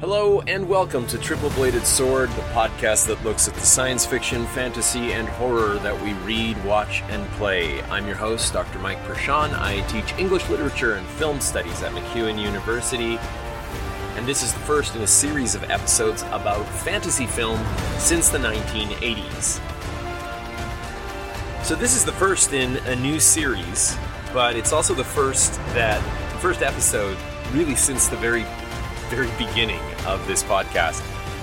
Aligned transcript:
Hello 0.00 0.40
and 0.46 0.66
welcome 0.66 1.06
to 1.08 1.18
Triple 1.18 1.50
Bladed 1.50 1.84
Sword, 1.84 2.30
the 2.30 2.42
podcast 2.54 3.06
that 3.08 3.22
looks 3.22 3.48
at 3.48 3.52
the 3.52 3.60
science 3.60 4.06
fiction, 4.06 4.46
fantasy, 4.46 5.12
and 5.12 5.28
horror 5.28 5.78
that 5.80 6.00
we 6.00 6.14
read, 6.24 6.56
watch, 6.64 7.02
and 7.10 7.28
play. 7.32 7.82
I'm 7.82 8.06
your 8.06 8.16
host, 8.16 8.50
Dr. 8.54 8.78
Mike 8.78 8.96
Perschon. 9.04 9.52
I 9.52 9.82
teach 9.88 10.18
English 10.18 10.48
literature 10.48 10.94
and 10.94 11.06
film 11.06 11.38
studies 11.38 11.82
at 11.82 11.92
MacEwan 11.92 12.40
University, 12.40 13.18
and 14.16 14.26
this 14.26 14.42
is 14.42 14.54
the 14.54 14.60
first 14.60 14.96
in 14.96 15.02
a 15.02 15.06
series 15.06 15.54
of 15.54 15.64
episodes 15.64 16.22
about 16.30 16.66
fantasy 16.66 17.26
film 17.26 17.62
since 17.98 18.30
the 18.30 18.38
1980s. 18.38 19.60
So 21.62 21.74
this 21.74 21.94
is 21.94 22.06
the 22.06 22.12
first 22.12 22.54
in 22.54 22.78
a 22.86 22.96
new 22.96 23.20
series, 23.20 23.98
but 24.32 24.56
it's 24.56 24.72
also 24.72 24.94
the 24.94 25.04
first 25.04 25.56
that 25.74 26.00
first 26.40 26.62
episode 26.62 27.18
really 27.52 27.74
since 27.76 28.06
the 28.06 28.16
very 28.16 28.46
very 29.10 29.28
beginning 29.36 29.82
of 30.06 30.26
this 30.26 30.42
podcast 30.42 31.02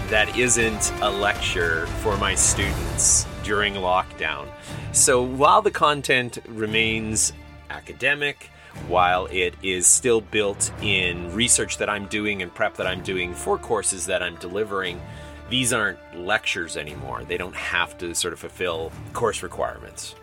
that 0.10 0.38
isn't 0.38 0.92
a 1.02 1.10
lecture 1.10 1.86
for 2.02 2.18
my 2.18 2.34
students 2.34 3.26
during 3.44 3.74
lockdown. 3.74 4.48
So 4.94 5.22
while 5.22 5.62
the 5.62 5.72
content 5.72 6.40
remains 6.48 7.34
academic, 7.70 8.50
while 8.88 9.28
it 9.32 9.54
is 9.62 9.86
still 9.88 10.22
built 10.22 10.72
in 10.82 11.34
research 11.34 11.78
that 11.78 11.90
I'm 11.90 12.08
doing 12.08 12.42
and 12.42 12.54
prep 12.54 12.76
that 12.78 12.88
I'm 12.88 13.04
doing 13.04 13.34
for 13.34 13.58
courses 13.58 14.06
that 14.06 14.24
I'm 14.24 14.36
delivering, 14.38 15.02
these 15.50 15.74
aren't 15.74 16.00
lectures 16.18 16.78
anymore. 16.78 17.24
They 17.24 17.38
don't 17.38 17.56
have 17.56 17.98
to 18.00 18.14
sort 18.14 18.34
of 18.34 18.40
fulfill 18.40 18.92
course 19.14 19.44
requirements. 19.44 20.16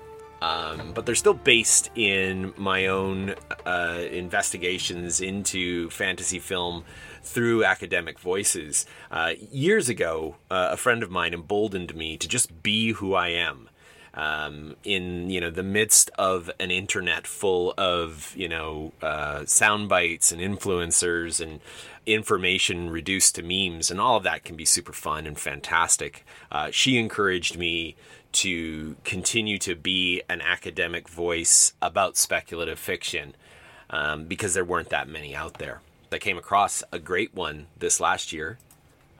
Um, 0.42 0.92
but 0.92 1.06
they're 1.06 1.14
still 1.14 1.32
based 1.34 1.90
in 1.94 2.52
my 2.58 2.88
own 2.88 3.34
uh, 3.64 4.02
investigations 4.10 5.22
into 5.22 5.88
fantasy 5.88 6.38
film 6.38 6.84
through 7.24 7.64
academic 7.64 8.18
voices. 8.18 8.86
Uh, 9.10 9.32
years 9.50 9.88
ago, 9.88 10.36
uh, 10.50 10.68
a 10.72 10.76
friend 10.76 11.02
of 11.02 11.10
mine 11.10 11.34
emboldened 11.34 11.94
me 11.94 12.16
to 12.16 12.28
just 12.28 12.62
be 12.62 12.92
who 12.92 13.14
I 13.14 13.28
am. 13.28 13.68
Um, 14.16 14.76
in 14.84 15.28
you 15.28 15.40
know 15.40 15.50
the 15.50 15.64
midst 15.64 16.08
of 16.16 16.48
an 16.60 16.70
internet 16.70 17.26
full 17.26 17.74
of 17.76 18.32
you 18.36 18.48
know 18.48 18.92
uh, 19.02 19.44
sound 19.44 19.88
bites 19.88 20.30
and 20.30 20.40
influencers 20.40 21.40
and 21.40 21.58
information 22.06 22.90
reduced 22.90 23.34
to 23.34 23.42
memes 23.42 23.90
and 23.90 24.00
all 24.00 24.16
of 24.16 24.22
that 24.22 24.44
can 24.44 24.54
be 24.54 24.64
super 24.64 24.92
fun 24.92 25.26
and 25.26 25.36
fantastic. 25.36 26.24
Uh, 26.52 26.70
she 26.70 26.96
encouraged 26.96 27.58
me 27.58 27.96
to 28.30 28.96
continue 29.04 29.58
to 29.58 29.74
be 29.74 30.22
an 30.28 30.40
academic 30.40 31.08
voice 31.08 31.72
about 31.80 32.16
speculative 32.16 32.78
fiction 32.78 33.34
um, 33.90 34.24
because 34.26 34.54
there 34.54 34.64
weren't 34.64 34.90
that 34.90 35.08
many 35.08 35.34
out 35.34 35.54
there. 35.54 35.80
I 36.14 36.18
came 36.18 36.38
across 36.38 36.84
a 36.92 37.00
great 37.00 37.34
one 37.34 37.66
this 37.76 37.98
last 37.98 38.32
year. 38.32 38.58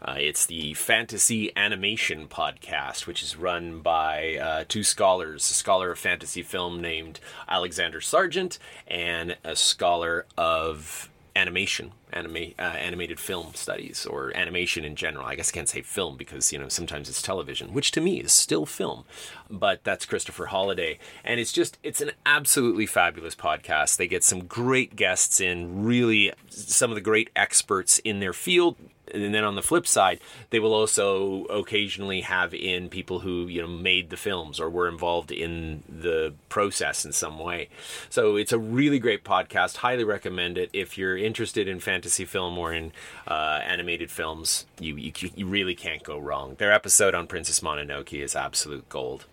Uh, 0.00 0.14
it's 0.17 0.47
the 0.47 0.75
Fantasy 0.75 1.50
Animation 1.56 2.28
Podcast, 2.28 3.09
which 3.09 3.20
is 3.20 3.34
run 3.34 3.81
by 3.81 4.37
uh, 4.37 4.64
two 4.69 4.84
scholars 4.84 5.50
a 5.50 5.55
scholar 5.55 5.91
of 5.91 5.98
fantasy 5.98 6.45
film 6.45 6.81
named 6.81 7.19
Alexander 7.48 8.00
Sergeant, 8.00 8.61
and 8.87 9.37
a 9.42 9.56
scholar 9.56 10.25
of 10.39 11.11
animation, 11.37 11.93
anima- 12.13 12.53
uh, 12.59 12.63
animated 12.63 13.19
film 13.19 13.53
studies, 13.55 14.07
or 14.07 14.37
animation 14.37 14.85
in 14.85 14.97
general. 14.97 15.27
I 15.27 15.35
guess 15.35 15.51
I 15.51 15.53
can't 15.53 15.69
say 15.69 15.83
film 15.83 16.17
because 16.17 16.53
you 16.53 16.59
know 16.59 16.69
sometimes 16.69 17.09
it's 17.09 17.23
television, 17.23 17.73
which 17.73 17.91
to 17.93 18.01
me 18.01 18.21
is 18.21 18.33
still 18.33 18.67
film. 18.67 19.05
But 19.51 19.85
that's 19.85 20.07
Christopher 20.07 20.47
Holliday, 20.47 20.99
and 21.25 21.41
it's 21.41 21.53
just 21.53 21.79
it's 21.83 22.01
an 22.01 22.12
absolutely 22.25 22.87
fabulous 22.87 23.35
podcast. 23.35 23.97
They 23.97 24.09
get 24.09 24.25
some 24.25 24.47
great 24.47 24.97
guests 24.97 25.41
in, 25.41 25.85
really 25.85 26.33
some 26.49 26.91
of 26.91 26.95
the 26.95 27.01
great 27.01 27.31
experts 27.37 27.99
in 27.99 28.21
their 28.21 28.33
field 28.33 28.77
and 29.15 29.34
then 29.34 29.45
on 29.45 29.55
the 29.55 29.62
flip 29.62 29.87
side, 29.87 30.20
they 30.51 30.59
will 30.59 30.75
also 30.75 31.45
occasionally 31.45 32.23
have 32.23 32.53
in 32.55 32.89
people 32.89 33.21
who 33.21 33.47
you 33.47 33.62
know 33.62 33.69
made 33.69 34.11
the 34.11 34.17
films 34.17 34.61
or 34.61 34.69
were 34.69 34.89
involved 34.89 35.31
in 35.31 35.83
the 35.89 36.34
process 36.49 37.05
in 37.05 37.12
some 37.12 37.38
way. 37.38 37.69
So 38.11 38.37
it's 38.37 38.53
a 38.53 38.59
really 38.59 38.99
great 38.99 39.25
podcast. 39.25 39.78
Highly 39.78 40.05
recommend 40.05 40.59
it 40.59 40.71
if 40.72 40.99
you're 40.99 41.16
interested 41.16 41.69
in 41.69 41.81
fantasy 41.81 42.25
film 42.25 42.59
or 42.59 42.72
in 42.72 42.93
uh, 43.27 43.61
animated 43.65 44.11
films. 44.11 44.66
You, 44.78 44.97
you 44.97 45.12
you 45.34 45.47
really 45.47 45.75
can't 45.75 46.03
go 46.03 46.19
wrong. 46.19 46.56
Their 46.59 46.72
episode 46.72 47.15
on 47.15 47.27
Princess 47.27 47.61
Mononoke 47.61 48.22
is 48.22 48.37
absolute 48.37 48.88
gold. 48.88 49.27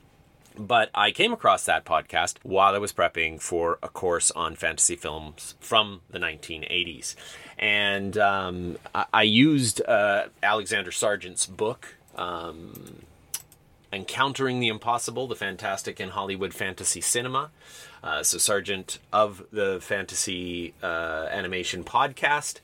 But 0.58 0.90
I 0.94 1.12
came 1.12 1.34
across 1.34 1.66
that 1.66 1.86
podcast 1.86 2.36
while 2.44 2.76
I 2.76 2.78
was 2.78 2.92
prepping 2.92 3.42
for 3.42 3.80
a 3.82 3.88
course 3.88 4.32
on 4.32 4.56
fantasy 4.56 4.96
films 4.96 5.56
from 5.60 6.02
the 6.10 6.20
1980s. 6.20 7.16
And 7.58 8.18
um, 8.18 8.78
I, 8.94 9.06
I, 9.14 9.24
used 9.24 9.82
uh, 9.88 10.26
Alexander 10.44 10.92
Sergeant's 10.92 11.46
book, 11.46 11.96
um, 12.16 13.04
Encountering 13.94 14.60
the 14.60 14.68
Impossible, 14.68 15.28
the 15.28 15.36
Fantastic 15.36 16.00
in 16.00 16.10
Hollywood 16.10 16.54
Fantasy 16.54 17.02
Cinema. 17.02 17.52
Uh, 18.04 18.24
so, 18.24 18.38
Sargent 18.38 19.00
of 19.14 19.44
the 19.52 19.80
Fantasy 19.82 20.74
uh, 20.82 21.28
Animation 21.30 21.84
Podcast. 21.84 22.62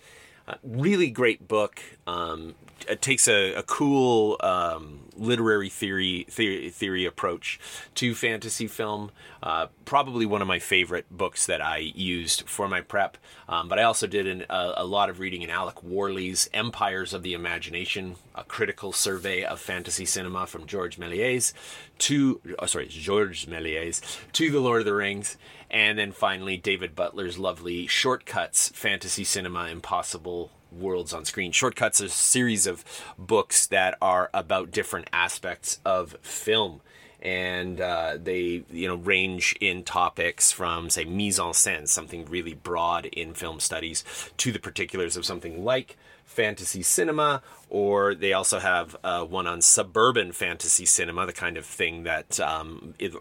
Uh, 0.48 0.56
really 0.64 1.10
great 1.10 1.48
book. 1.48 1.82
Um, 2.08 2.56
it 2.88 3.02
takes 3.02 3.28
a, 3.28 3.54
a 3.54 3.64
cool 3.64 4.38
um, 4.42 5.00
literary 5.16 5.70
theory, 5.70 6.26
theory, 6.30 6.70
theory 6.70 7.06
approach 7.06 7.60
to 7.96 8.16
fantasy 8.16 8.68
film. 8.68 9.12
Uh, 9.42 9.68
probably 9.86 10.26
one 10.26 10.42
of 10.42 10.48
my 10.48 10.60
favorite 10.60 11.06
books 11.10 11.46
that 11.46 11.62
I 11.62 11.78
used 11.78 12.48
for 12.48 12.68
my 12.68 12.82
prep. 12.82 13.18
Um, 13.50 13.68
but 13.68 13.80
I 13.80 13.84
also 13.84 14.08
did 14.08 14.28
an, 14.28 14.46
a, 14.50 14.74
a, 14.78 14.86
lot 14.86 15.10
of 15.10 15.20
reading 15.20 15.42
in 15.42 15.50
Alec 15.50 15.84
Worley's 15.84 16.50
Empires 16.54 17.14
of 17.14 17.24
the 17.24 17.34
Imagination, 17.34 18.16
a 18.36 18.44
critical 18.44 18.92
survey 18.92 19.44
of 19.44 19.60
fantasy 19.60 20.06
cinema 20.06 20.48
from 20.48 20.66
George 20.66 20.98
Méliès 20.98 21.54
to 22.00 22.42
oh, 22.60 22.66
sorry 22.66 22.88
George 22.88 23.48
Méliès 23.48 24.02
to 24.34 24.52
The 24.52 24.60
Lord 24.60 24.82
of 24.82 24.86
the 24.86 24.94
Rings. 24.94 25.38
And 25.70 26.00
then 26.00 26.14
finally, 26.14 26.56
David 26.56 26.96
Butler's 26.96 27.38
lovely 27.38 27.88
Shortcuts 27.88 28.70
Fantasy 28.70 29.26
Cinema 29.26 29.68
Impossible 29.68 30.52
worlds 30.80 31.14
on 31.14 31.26
screen. 31.26 31.52
Shortcuts 31.52 32.00
a 32.00 32.10
series 32.10 32.68
of 32.68 32.84
books 33.18 33.68
that 33.68 33.98
are 34.02 34.30
about 34.34 34.72
different 34.72 35.10
aspects 35.12 35.80
of 35.86 36.18
film. 36.22 36.82
And 37.20 37.82
uh, 37.82 38.18
they, 38.22 38.64
you 38.72 38.88
know, 38.88 38.96
range 38.96 39.56
in 39.60 39.84
topics 39.84 40.52
from, 40.52 40.90
say, 40.90 41.04
mise 41.04 41.40
en 41.40 41.52
scène, 41.52 41.88
something 41.88 42.26
really 42.26 42.54
broad 42.54 43.08
in 43.08 43.34
film 43.34 43.60
studies, 43.60 44.04
to 44.38 44.52
the 44.52 44.60
particulars 44.60 45.18
of 45.18 45.26
something 45.26 45.66
like 45.66 45.98
fantasy 46.26 46.84
cinema, 46.84 47.42
or 47.70 48.14
they 48.14 48.34
also 48.34 48.60
have 48.60 48.96
uh, 49.04 49.26
one 49.26 49.48
on 49.48 49.62
suburban 49.62 50.32
fantasy 50.32 50.86
cinema, 50.86 51.26
the 51.26 51.34
kind 51.34 51.58
of 51.58 51.66
thing 51.66 52.04
that 52.04 52.40
um, 52.40 52.94
it, 53.00 53.14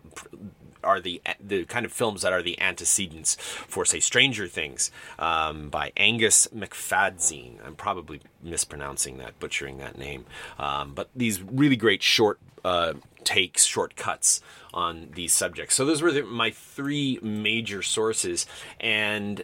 are 0.86 1.00
the 1.00 1.20
the 1.38 1.64
kind 1.66 1.84
of 1.84 1.92
films 1.92 2.22
that 2.22 2.32
are 2.32 2.42
the 2.42 2.58
antecedents 2.60 3.34
for, 3.41 3.84
say, 3.84 4.00
Stranger 4.00 4.47
Things 4.48 4.91
um, 5.19 5.69
by 5.69 5.92
Angus 5.97 6.48
McFadzean. 6.54 7.58
I'm 7.66 7.74
probably 7.74 8.20
mispronouncing 8.42 9.19
that, 9.19 9.38
butchering 9.41 9.78
that 9.78 9.98
name. 9.98 10.25
Um, 10.58 10.94
but 10.94 11.10
these 11.14 11.42
really 11.42 11.76
great 11.76 12.02
short 12.02 12.38
uh, 12.64 12.94
takes, 13.25 13.64
shortcuts 13.64 14.41
on 14.72 15.08
these 15.14 15.32
subjects. 15.32 15.75
So 15.75 15.84
those 15.84 16.00
were 16.02 16.12
the, 16.12 16.22
my 16.22 16.50
three 16.50 17.19
major 17.22 17.82
sources, 17.82 18.46
and 18.80 19.42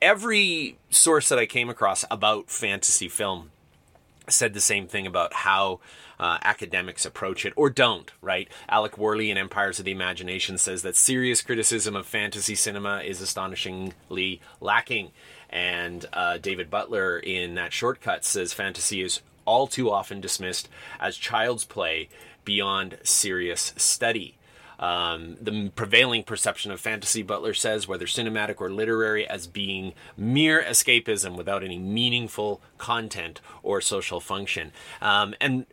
every 0.00 0.76
source 0.90 1.28
that 1.30 1.38
I 1.38 1.46
came 1.46 1.70
across 1.70 2.04
about 2.10 2.50
fantasy 2.50 3.08
film 3.08 3.50
said 4.28 4.54
the 4.54 4.60
same 4.60 4.86
thing 4.86 5.06
about 5.06 5.32
how 5.32 5.80
uh, 6.18 6.38
academics 6.42 7.04
approach 7.04 7.44
it 7.44 7.52
or 7.56 7.70
don't, 7.70 8.12
right? 8.20 8.48
Alec 8.68 8.98
Worley 8.98 9.30
in 9.30 9.38
Empires 9.38 9.78
of 9.78 9.84
the 9.84 9.92
Imagination 9.92 10.58
says 10.58 10.82
that 10.82 10.96
serious 10.96 11.42
criticism 11.42 11.96
of 11.96 12.06
fantasy 12.06 12.54
cinema 12.54 13.02
is 13.04 13.20
astonishingly 13.20 14.40
lacking. 14.60 15.10
And 15.50 16.06
uh, 16.12 16.38
David 16.38 16.70
Butler 16.70 17.18
in 17.18 17.54
that 17.54 17.72
shortcut 17.72 18.24
says 18.24 18.52
fantasy 18.52 19.02
is 19.02 19.20
all 19.44 19.66
too 19.66 19.90
often 19.90 20.20
dismissed 20.20 20.68
as 20.98 21.16
child's 21.16 21.64
play 21.64 22.08
beyond 22.44 22.98
serious 23.02 23.72
study. 23.76 24.36
Um, 24.78 25.36
the 25.40 25.70
prevailing 25.74 26.22
perception 26.22 26.70
of 26.70 26.80
fantasy, 26.80 27.22
Butler 27.22 27.54
says, 27.54 27.88
whether 27.88 28.06
cinematic 28.06 28.60
or 28.60 28.70
literary, 28.70 29.26
as 29.26 29.46
being 29.46 29.94
mere 30.16 30.62
escapism 30.62 31.34
without 31.36 31.64
any 31.64 31.78
meaningful 31.78 32.60
content 32.76 33.40
or 33.62 33.80
social 33.80 34.20
function. 34.20 34.72
Um, 35.00 35.34
and 35.40 35.64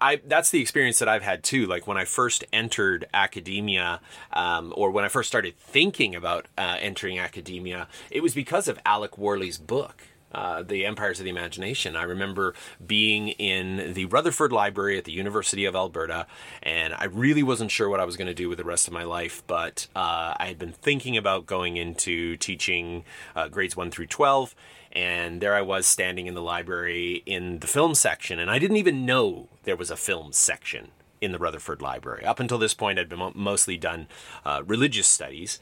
I, 0.00 0.20
that's 0.26 0.50
the 0.50 0.60
experience 0.60 0.98
that 0.98 1.08
I've 1.08 1.22
had 1.22 1.42
too. 1.42 1.66
Like 1.66 1.86
when 1.86 1.96
I 1.96 2.04
first 2.04 2.44
entered 2.52 3.06
academia, 3.14 4.00
um, 4.32 4.72
or 4.76 4.90
when 4.90 5.04
I 5.04 5.08
first 5.08 5.28
started 5.28 5.56
thinking 5.58 6.14
about 6.14 6.46
uh, 6.58 6.76
entering 6.80 7.18
academia, 7.18 7.88
it 8.10 8.22
was 8.22 8.34
because 8.34 8.68
of 8.68 8.78
Alec 8.84 9.18
Worley's 9.18 9.58
book. 9.58 10.02
Uh, 10.32 10.64
the 10.64 10.84
Empires 10.84 11.20
of 11.20 11.24
the 11.24 11.30
Imagination. 11.30 11.94
I 11.94 12.02
remember 12.02 12.54
being 12.84 13.28
in 13.28 13.94
the 13.94 14.06
Rutherford 14.06 14.50
Library 14.50 14.98
at 14.98 15.04
the 15.04 15.12
University 15.12 15.64
of 15.64 15.76
Alberta, 15.76 16.26
and 16.60 16.92
I 16.92 17.04
really 17.04 17.44
wasn't 17.44 17.70
sure 17.70 17.88
what 17.88 18.00
I 18.00 18.04
was 18.04 18.16
going 18.16 18.26
to 18.26 18.34
do 18.34 18.48
with 18.48 18.58
the 18.58 18.64
rest 18.64 18.88
of 18.88 18.92
my 18.92 19.04
life, 19.04 19.44
but 19.46 19.86
uh, 19.94 20.34
I 20.36 20.46
had 20.46 20.58
been 20.58 20.72
thinking 20.72 21.16
about 21.16 21.46
going 21.46 21.76
into 21.76 22.36
teaching 22.36 23.04
uh, 23.36 23.46
grades 23.46 23.76
1 23.76 23.92
through 23.92 24.08
12 24.08 24.56
And 24.94 25.40
there 25.40 25.54
I 25.54 25.62
was 25.62 25.86
standing 25.86 26.26
in 26.26 26.34
the 26.34 26.42
library 26.42 27.22
in 27.26 27.58
the 27.58 27.66
film 27.66 27.94
section, 27.94 28.38
and 28.38 28.50
I 28.50 28.58
didn't 28.58 28.76
even 28.76 29.04
know 29.04 29.48
there 29.64 29.76
was 29.76 29.90
a 29.90 29.96
film 29.96 30.32
section 30.32 30.92
in 31.20 31.32
the 31.32 31.38
Rutherford 31.38 31.82
Library. 31.82 32.24
Up 32.24 32.38
until 32.38 32.58
this 32.58 32.74
point, 32.74 32.98
I'd 32.98 33.08
been 33.08 33.32
mostly 33.34 33.76
done 33.76 34.06
uh, 34.44 34.62
religious 34.64 35.08
studies. 35.08 35.58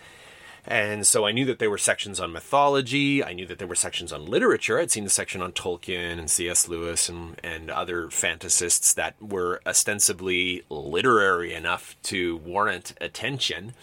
And 0.64 1.04
so 1.06 1.26
I 1.26 1.32
knew 1.32 1.44
that 1.46 1.58
there 1.58 1.70
were 1.70 1.78
sections 1.78 2.20
on 2.20 2.32
mythology. 2.32 3.24
I 3.24 3.32
knew 3.32 3.46
that 3.46 3.58
there 3.58 3.66
were 3.66 3.74
sections 3.74 4.12
on 4.12 4.26
literature. 4.26 4.78
I'd 4.78 4.92
seen 4.92 5.04
the 5.04 5.10
section 5.10 5.42
on 5.42 5.52
Tolkien 5.52 6.18
and 6.18 6.30
C.S. 6.30 6.68
Lewis 6.68 7.08
and, 7.08 7.40
and 7.42 7.70
other 7.70 8.06
fantasists 8.06 8.94
that 8.94 9.20
were 9.20 9.60
ostensibly 9.66 10.62
literary 10.68 11.52
enough 11.52 11.96
to 12.04 12.36
warrant 12.38 12.94
attention. 13.00 13.74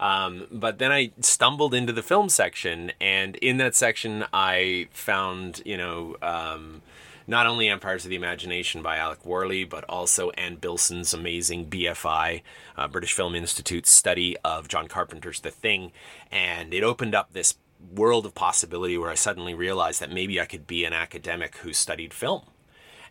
Um, 0.00 0.46
but 0.50 0.78
then 0.78 0.92
I 0.92 1.10
stumbled 1.20 1.74
into 1.74 1.92
the 1.92 2.02
film 2.02 2.28
section, 2.28 2.92
and 3.00 3.36
in 3.36 3.56
that 3.58 3.74
section, 3.74 4.24
I 4.32 4.88
found, 4.92 5.60
you 5.64 5.76
know, 5.76 6.16
um, 6.22 6.82
not 7.28 7.46
only 7.46 7.68
Empires 7.68 8.04
of 8.04 8.10
the 8.10 8.16
Imagination 8.16 8.80
by 8.80 8.96
Alec 8.96 9.24
Worley, 9.24 9.62
but 9.64 9.84
also 9.84 10.30
Anne 10.30 10.56
Billson's 10.56 11.12
amazing 11.12 11.66
BFI, 11.66 12.42
uh, 12.76 12.88
British 12.88 13.12
Film 13.12 13.34
Institute 13.34 13.86
study 13.86 14.36
of 14.44 14.66
John 14.66 14.88
Carpenter's 14.88 15.40
The 15.40 15.50
Thing. 15.50 15.92
And 16.32 16.72
it 16.72 16.82
opened 16.82 17.14
up 17.14 17.32
this 17.32 17.56
world 17.94 18.24
of 18.24 18.34
possibility 18.34 18.96
where 18.96 19.10
I 19.10 19.14
suddenly 19.14 19.52
realized 19.52 20.00
that 20.00 20.10
maybe 20.10 20.40
I 20.40 20.46
could 20.46 20.66
be 20.66 20.86
an 20.86 20.94
academic 20.94 21.56
who 21.58 21.74
studied 21.74 22.14
film. 22.14 22.42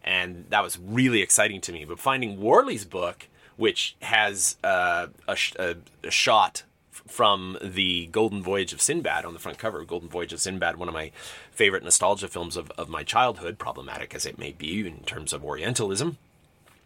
And 0.03 0.45
that 0.49 0.63
was 0.63 0.79
really 0.79 1.21
exciting 1.21 1.61
to 1.61 1.71
me. 1.71 1.85
But 1.85 1.99
finding 1.99 2.41
Worley's 2.41 2.85
book, 2.85 3.27
which 3.55 3.97
has 4.01 4.57
uh, 4.63 5.07
a, 5.27 5.37
a, 5.59 5.75
a 6.03 6.11
shot 6.11 6.63
from 7.07 7.57
the 7.61 8.07
Golden 8.07 8.41
Voyage 8.41 8.73
of 8.73 8.81
Sinbad 8.81 9.25
on 9.25 9.33
the 9.33 9.39
front 9.39 9.57
cover. 9.57 9.83
Golden 9.83 10.09
Voyage 10.09 10.33
of 10.33 10.39
Sinbad, 10.39 10.77
one 10.77 10.87
of 10.87 10.93
my 10.93 11.11
favorite 11.51 11.83
nostalgia 11.83 12.27
films 12.27 12.57
of, 12.57 12.71
of 12.71 12.89
my 12.89 13.03
childhood, 13.03 13.57
problematic 13.57 14.13
as 14.13 14.25
it 14.25 14.37
may 14.37 14.51
be 14.51 14.85
in 14.85 14.99
terms 14.99 15.33
of 15.33 15.43
Orientalism. 15.43 16.17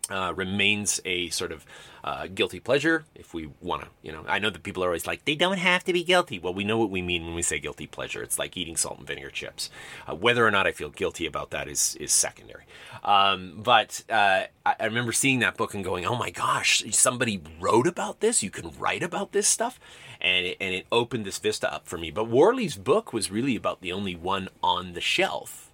Uh, 0.10 0.34
remains 0.36 1.00
a 1.06 1.30
sort 1.30 1.52
of 1.52 1.64
uh, 2.04 2.28
guilty 2.28 2.60
pleasure 2.60 3.06
if 3.16 3.34
we 3.34 3.50
want 3.62 3.84
to 3.84 3.88
you 4.02 4.12
know. 4.12 4.26
I 4.28 4.40
know 4.40 4.50
that 4.50 4.64
people 4.64 4.84
are 4.84 4.88
always 4.88 5.06
like 5.06 5.24
they 5.26 5.36
don't 5.36 5.60
have 5.60 5.84
to 5.84 5.94
be 5.94 6.04
guilty. 6.04 6.40
Well 6.40 6.54
we 6.54 6.64
know 6.64 6.78
what 6.78 6.90
we 6.90 7.02
mean 7.02 7.26
when 7.26 7.36
we 7.36 7.44
say 7.44 7.60
guilty 7.60 7.88
pleasure. 7.88 8.24
It's 8.24 8.40
like 8.40 8.58
eating 8.58 8.76
salt 8.76 8.98
and 8.98 9.08
vinegar 9.08 9.30
chips. 9.30 9.70
Uh, 10.08 10.16
whether 10.16 10.46
or 10.46 10.52
not 10.52 10.66
i 10.66 10.72
feel 10.72 10.90
guilty 10.90 11.26
about 11.26 11.52
that 11.52 11.68
is 11.68 11.96
is 11.98 12.12
secondary. 12.12 12.64
Um, 13.04 13.60
but 13.64 14.04
uh, 14.10 14.44
I, 14.66 14.76
I 14.80 14.86
remember 14.86 15.12
seeing 15.12 15.40
that 15.40 15.56
book 15.56 15.74
and 15.74 15.84
going 15.84 16.06
oh 16.06 16.18
my 16.18 16.32
gosh 16.32 16.84
somebody 16.92 17.42
wrote 17.60 17.88
about 17.88 18.20
this? 18.20 18.42
You 18.42 18.50
can 18.50 18.72
write 18.80 19.04
about 19.04 19.32
this 19.32 19.48
stuff? 19.48 19.80
And 20.20 20.46
it, 20.48 20.58
and 20.60 20.74
it 20.74 20.88
opened 20.92 21.26
this 21.26 21.40
vista 21.40 21.72
up 21.74 21.88
for 21.88 21.98
me. 21.98 22.12
But 22.12 22.28
Worley's 22.28 22.76
book 22.76 23.14
was 23.14 23.32
really 23.32 23.56
about 23.56 23.82
the 23.82 23.92
only 23.92 24.16
one 24.16 24.50
on 24.62 24.94
the 24.94 25.02
shelf 25.02 25.71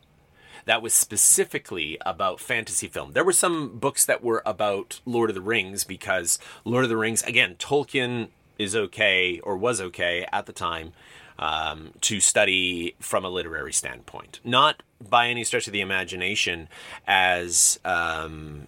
that 0.67 0.81
was 0.81 0.93
specifically 0.93 1.97
about 2.05 2.41
fantasy 2.41 2.87
film. 2.87 3.13
There 3.13 3.23
were 3.23 3.33
some 3.33 3.79
books 3.79 4.05
that 4.05 4.21
were 4.21 4.43
about 4.45 4.99
Lord 5.05 5.29
of 5.29 5.33
the 5.33 5.41
Rings 5.41 5.85
because 5.85 6.37
Lord 6.65 6.83
of 6.83 6.89
the 6.89 6.97
Rings, 6.97 7.23
again, 7.23 7.55
Tolkien 7.55 8.27
is 8.59 8.75
okay 8.75 9.39
or 9.39 9.55
was 9.55 9.79
okay 9.79 10.27
at 10.31 10.45
the 10.45 10.51
time 10.51 10.91
um, 11.39 11.93
to 12.01 12.19
study 12.19 12.95
from 12.99 13.23
a 13.23 13.29
literary 13.29 13.71
standpoint, 13.71 14.41
not 14.43 14.83
by 15.09 15.29
any 15.29 15.45
stretch 15.45 15.67
of 15.67 15.73
the 15.73 15.81
imagination 15.81 16.67
as. 17.07 17.79
Um, 17.83 18.67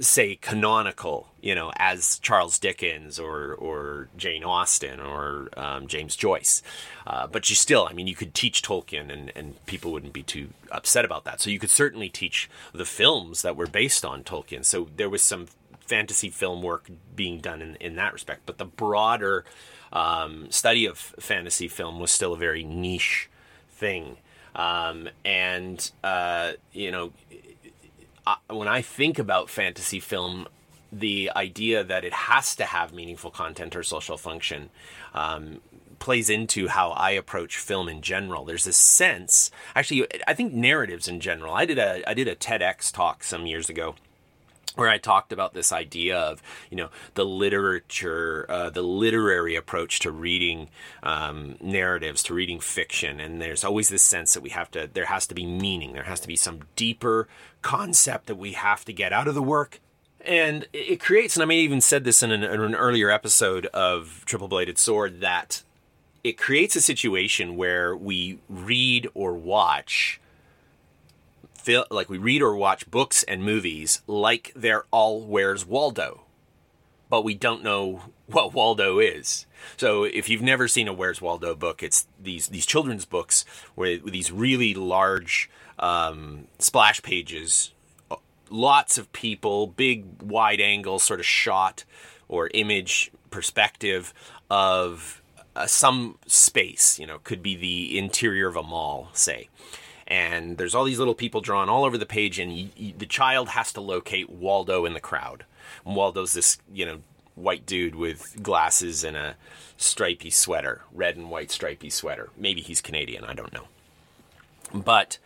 say 0.00 0.36
canonical, 0.36 1.28
you 1.40 1.54
know, 1.54 1.72
as 1.76 2.18
Charles 2.20 2.58
Dickens 2.58 3.18
or 3.18 3.54
or 3.54 4.08
Jane 4.16 4.44
Austen 4.44 5.00
or 5.00 5.48
um, 5.56 5.86
James 5.86 6.16
Joyce. 6.16 6.62
Uh, 7.06 7.26
but 7.26 7.48
you 7.50 7.56
still, 7.56 7.86
I 7.88 7.92
mean, 7.92 8.06
you 8.06 8.14
could 8.14 8.34
teach 8.34 8.62
Tolkien, 8.62 9.12
and 9.12 9.32
and 9.34 9.64
people 9.66 9.92
wouldn't 9.92 10.12
be 10.12 10.22
too 10.22 10.48
upset 10.70 11.04
about 11.04 11.24
that. 11.24 11.40
So 11.40 11.50
you 11.50 11.58
could 11.58 11.70
certainly 11.70 12.08
teach 12.08 12.48
the 12.72 12.84
films 12.84 13.42
that 13.42 13.56
were 13.56 13.66
based 13.66 14.04
on 14.04 14.24
Tolkien. 14.24 14.64
So 14.64 14.88
there 14.96 15.10
was 15.10 15.22
some 15.22 15.46
fantasy 15.80 16.28
film 16.28 16.62
work 16.62 16.88
being 17.16 17.40
done 17.40 17.62
in 17.62 17.76
in 17.76 17.96
that 17.96 18.12
respect. 18.12 18.42
But 18.46 18.58
the 18.58 18.66
broader 18.66 19.44
um, 19.92 20.50
study 20.50 20.86
of 20.86 20.98
fantasy 20.98 21.68
film 21.68 21.98
was 21.98 22.10
still 22.10 22.34
a 22.34 22.38
very 22.38 22.64
niche 22.64 23.28
thing. 23.70 24.18
Um, 24.54 25.08
and 25.24 25.90
uh, 26.02 26.52
you 26.72 26.90
know 26.90 27.12
when 28.48 28.68
I 28.68 28.82
think 28.82 29.18
about 29.18 29.50
fantasy 29.50 30.00
film, 30.00 30.48
the 30.90 31.30
idea 31.36 31.84
that 31.84 32.04
it 32.04 32.12
has 32.12 32.56
to 32.56 32.64
have 32.64 32.92
meaningful 32.92 33.30
content 33.30 33.76
or 33.76 33.82
social 33.82 34.16
function 34.16 34.70
um, 35.14 35.60
plays 35.98 36.30
into 36.30 36.68
how 36.68 36.90
I 36.90 37.10
approach 37.10 37.58
film 37.58 37.88
in 37.88 38.00
general. 38.00 38.44
There's 38.44 38.66
a 38.66 38.72
sense, 38.72 39.50
actually, 39.74 40.06
I 40.26 40.34
think 40.34 40.52
narratives 40.52 41.08
in 41.08 41.20
general. 41.20 41.52
I 41.52 41.64
did 41.66 41.78
a 41.78 42.08
I 42.08 42.14
did 42.14 42.28
a 42.28 42.36
TEDx 42.36 42.92
talk 42.92 43.22
some 43.22 43.46
years 43.46 43.68
ago 43.68 43.94
where 44.78 44.88
I 44.88 44.98
talked 44.98 45.32
about 45.32 45.54
this 45.54 45.72
idea 45.72 46.16
of 46.16 46.40
you 46.70 46.76
know 46.76 46.88
the 47.14 47.24
literature, 47.24 48.46
uh, 48.48 48.70
the 48.70 48.82
literary 48.82 49.56
approach 49.56 49.98
to 50.00 50.12
reading 50.12 50.68
um, 51.02 51.56
narratives, 51.60 52.22
to 52.24 52.34
reading 52.34 52.60
fiction, 52.60 53.18
and 53.18 53.42
there's 53.42 53.64
always 53.64 53.88
this 53.88 54.04
sense 54.04 54.34
that 54.34 54.42
we 54.42 54.50
have 54.50 54.70
to, 54.70 54.88
there 54.92 55.06
has 55.06 55.26
to 55.26 55.34
be 55.34 55.44
meaning, 55.44 55.94
there 55.94 56.04
has 56.04 56.20
to 56.20 56.28
be 56.28 56.36
some 56.36 56.60
deeper 56.76 57.26
concept 57.60 58.26
that 58.26 58.36
we 58.36 58.52
have 58.52 58.84
to 58.84 58.92
get 58.92 59.12
out 59.12 59.26
of 59.26 59.34
the 59.34 59.42
work. 59.42 59.80
And 60.20 60.66
it 60.72 61.00
creates, 61.00 61.36
and 61.36 61.42
I 61.42 61.46
may 61.46 61.58
even 61.58 61.80
said 61.80 62.04
this 62.04 62.22
in 62.22 62.30
an, 62.30 62.44
in 62.44 62.60
an 62.60 62.74
earlier 62.74 63.10
episode 63.10 63.66
of 63.66 64.22
Triple 64.26 64.48
Bladed 64.48 64.78
Sword, 64.78 65.20
that 65.20 65.62
it 66.22 66.38
creates 66.38 66.76
a 66.76 66.80
situation 66.80 67.56
where 67.56 67.96
we 67.96 68.38
read 68.48 69.08
or 69.14 69.34
watch 69.34 70.20
feel 71.58 71.84
like 71.90 72.08
we 72.08 72.18
read 72.18 72.42
or 72.42 72.56
watch 72.56 72.90
books 72.90 73.22
and 73.24 73.42
movies 73.42 74.02
like 74.06 74.52
they're 74.54 74.84
all 74.90 75.20
Where's 75.20 75.66
Waldo, 75.66 76.22
but 77.10 77.24
we 77.24 77.34
don't 77.34 77.62
know 77.62 78.02
what 78.26 78.54
Waldo 78.54 78.98
is. 78.98 79.46
So 79.76 80.04
if 80.04 80.28
you've 80.28 80.42
never 80.42 80.68
seen 80.68 80.88
a 80.88 80.92
Where's 80.92 81.20
Waldo 81.20 81.54
book, 81.54 81.82
it's 81.82 82.06
these 82.20 82.48
these 82.48 82.66
children's 82.66 83.04
books 83.04 83.44
with 83.76 84.10
these 84.10 84.30
really 84.30 84.72
large 84.72 85.50
um, 85.78 86.46
splash 86.58 87.02
pages, 87.02 87.72
lots 88.50 88.98
of 88.98 89.12
people, 89.12 89.66
big 89.66 90.22
wide 90.22 90.60
angle 90.60 90.98
sort 90.98 91.20
of 91.20 91.26
shot 91.26 91.84
or 92.28 92.50
image 92.54 93.10
perspective 93.30 94.14
of 94.50 95.20
uh, 95.56 95.66
some 95.66 96.18
space. 96.26 96.98
You 96.98 97.06
know, 97.06 97.18
could 97.18 97.42
be 97.42 97.56
the 97.56 97.98
interior 97.98 98.48
of 98.48 98.56
a 98.56 98.62
mall, 98.62 99.08
say 99.12 99.48
and 100.08 100.56
there's 100.56 100.74
all 100.74 100.84
these 100.84 100.98
little 100.98 101.14
people 101.14 101.42
drawn 101.42 101.68
all 101.68 101.84
over 101.84 101.98
the 101.98 102.06
page, 102.06 102.38
and 102.38 102.72
the 102.96 103.06
child 103.06 103.50
has 103.50 103.72
to 103.74 103.80
locate 103.82 104.30
Waldo 104.30 104.86
in 104.86 104.94
the 104.94 105.00
crowd. 105.00 105.44
And 105.84 105.94
Waldo's 105.94 106.32
this, 106.32 106.56
you 106.72 106.86
know, 106.86 107.00
white 107.34 107.66
dude 107.66 107.94
with 107.94 108.42
glasses 108.42 109.04
and 109.04 109.18
a 109.18 109.36
stripy 109.76 110.30
sweater, 110.30 110.80
red 110.92 111.16
and 111.16 111.30
white 111.30 111.50
stripy 111.50 111.90
sweater. 111.90 112.30
Maybe 112.38 112.62
he's 112.62 112.80
Canadian, 112.80 113.22
I 113.24 113.34
don't 113.34 113.52
know. 113.52 113.66
But 114.72 115.18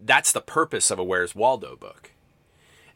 that's 0.00 0.30
the 0.30 0.40
purpose 0.40 0.92
of 0.92 1.00
a 1.00 1.04
Where's 1.04 1.34
Waldo 1.34 1.74
book. 1.74 2.12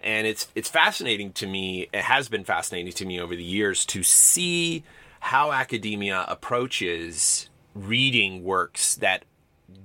And 0.01 0.29
it's 0.29 0.47
it's 0.55 0.69
fascinating 0.69 1.33
to 1.35 1.47
me, 1.49 1.89
it 1.93 2.03
has 2.03 2.29
been 2.29 2.45
fascinating 2.45 2.93
to 2.93 3.05
me 3.05 3.21
over 3.21 3.35
the 3.35 3.43
years 3.43 3.85
to 3.87 4.05
see 4.05 4.85
how 5.21 5.51
academia 5.51 6.25
approaches 6.29 7.49
reading 7.75 8.45
works 8.45 8.95
that 8.97 9.25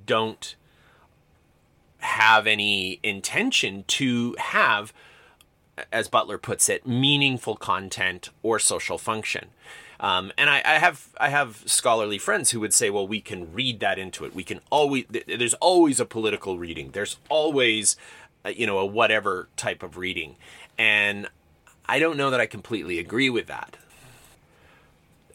don't 0.06 0.56
have 2.00 2.48
any 2.48 3.00
intention 3.04 3.84
to 3.88 4.36
have, 4.40 4.94
as 5.92 6.08
Butler 6.08 6.38
puts 6.38 6.70
it, 6.70 6.86
meaningful 6.86 7.56
content 7.56 8.30
or 8.44 8.60
social 8.60 8.98
function. 8.98 9.50
Um, 10.00 10.32
and 10.38 10.50
I, 10.50 10.62
I, 10.64 10.74
have 10.76 11.10
I 11.20 11.30
have 11.30 11.64
scholarly 11.66 12.20
friends 12.20 12.52
who 12.52 12.60
would 12.60 12.74
say, 12.74 12.90
well, 12.90 13.08
we 13.08 13.20
can 13.20 13.52
read 13.52 13.80
that 13.80 13.98
into 13.98 14.26
it. 14.26 14.36
We 14.36 14.44
can 14.44 14.62
always 14.70 15.06
there's 15.10 15.56
always 15.56 16.00
a 16.00 16.06
political 16.06 16.60
reading. 16.60 16.92
There's 16.92 17.18
always 17.30 17.98
uh, 18.46 18.50
you 18.50 18.68
know 18.68 18.78
a 18.78 18.86
whatever 18.86 19.50
type 19.58 19.82
of 19.82 19.98
reading, 19.98 20.36
and 20.78 21.28
I 21.88 21.98
don't 21.98 22.18
know 22.18 22.30
that 22.30 22.40
I 22.40 22.46
completely 22.46 23.00
agree 23.00 23.30
with 23.30 23.48
that. 23.48 23.78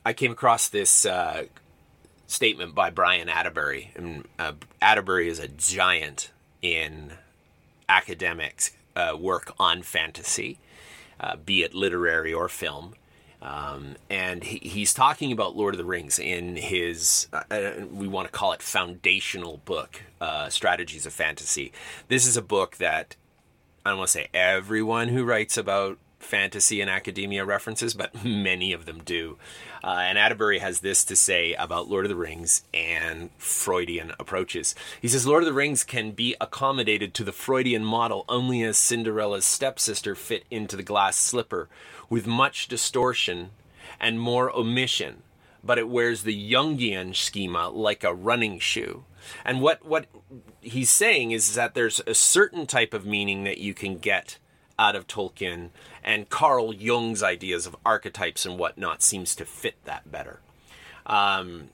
I 0.04 0.12
came 0.12 0.30
across 0.30 0.68
this 0.68 1.04
uh, 1.04 1.46
statement 2.28 2.74
by 2.74 2.90
Brian 2.90 3.28
Attebery, 3.28 3.96
and 3.96 4.28
uh, 4.38 4.52
Attebery 4.80 5.26
is 5.26 5.40
a 5.40 5.48
giant 5.48 6.30
in 6.62 7.12
academics 7.88 8.70
uh, 8.96 9.16
work 9.18 9.52
on 9.58 9.82
fantasy, 9.82 10.58
uh, 11.20 11.36
be 11.36 11.62
it 11.62 11.74
literary 11.74 12.32
or 12.32 12.48
film. 12.48 12.94
Um, 13.42 13.96
and 14.08 14.44
he, 14.44 14.58
he's 14.58 14.94
talking 14.94 15.32
about 15.32 15.56
Lord 15.56 15.74
of 15.74 15.78
the 15.78 15.84
Rings 15.84 16.20
in 16.20 16.54
his, 16.54 17.26
uh, 17.32 17.42
uh 17.50 17.72
we 17.92 18.06
want 18.06 18.28
to 18.28 18.32
call 18.32 18.52
it 18.52 18.62
foundational 18.62 19.60
book, 19.64 20.00
uh, 20.20 20.48
Strategies 20.48 21.06
of 21.06 21.12
Fantasy. 21.12 21.72
This 22.06 22.26
is 22.26 22.36
a 22.36 22.42
book 22.42 22.76
that 22.76 23.16
I 23.84 23.90
don't 23.90 23.98
want 23.98 24.08
to 24.08 24.12
say 24.12 24.28
everyone 24.32 25.08
who 25.08 25.24
writes 25.24 25.56
about 25.56 25.98
fantasy 26.22 26.80
and 26.80 26.88
academia 26.88 27.44
references, 27.44 27.94
but 27.94 28.24
many 28.24 28.72
of 28.72 28.86
them 28.86 29.02
do. 29.04 29.38
Uh, 29.84 29.98
and 30.04 30.16
Attebery 30.16 30.60
has 30.60 30.80
this 30.80 31.04
to 31.04 31.16
say 31.16 31.54
about 31.54 31.88
Lord 31.88 32.04
of 32.04 32.08
the 32.08 32.16
Rings 32.16 32.62
and 32.72 33.30
Freudian 33.36 34.12
approaches. 34.18 34.74
He 35.00 35.08
says 35.08 35.26
Lord 35.26 35.42
of 35.42 35.46
the 35.46 35.52
Rings 35.52 35.84
can 35.84 36.12
be 36.12 36.36
accommodated 36.40 37.14
to 37.14 37.24
the 37.24 37.32
Freudian 37.32 37.84
model 37.84 38.24
only 38.28 38.62
as 38.62 38.76
Cinderella's 38.78 39.44
stepsister 39.44 40.14
fit 40.14 40.44
into 40.50 40.76
the 40.76 40.82
glass 40.82 41.16
slipper, 41.16 41.68
with 42.08 42.26
much 42.26 42.68
distortion 42.68 43.50
and 43.98 44.20
more 44.20 44.54
omission, 44.54 45.22
but 45.64 45.78
it 45.78 45.88
wears 45.88 46.22
the 46.22 46.52
Jungian 46.52 47.14
schema 47.14 47.68
like 47.68 48.04
a 48.04 48.14
running 48.14 48.58
shoe. 48.58 49.04
And 49.44 49.60
what, 49.60 49.84
what 49.84 50.06
he's 50.60 50.90
saying 50.90 51.30
is 51.30 51.54
that 51.54 51.74
there's 51.74 52.00
a 52.06 52.14
certain 52.14 52.66
type 52.66 52.92
of 52.92 53.06
meaning 53.06 53.44
that 53.44 53.58
you 53.58 53.74
can 53.74 53.98
get 53.98 54.38
out 54.78 54.96
of 54.96 55.06
Tolkien, 55.06 55.70
and 56.02 56.28
Carl 56.28 56.72
Jung's 56.74 57.22
ideas 57.22 57.66
of 57.66 57.76
archetypes 57.84 58.44
and 58.44 58.58
whatnot 58.58 59.02
seems 59.02 59.34
to 59.36 59.44
fit 59.44 59.76
that 59.84 60.10
better. 60.10 60.40
Um, 61.06 61.68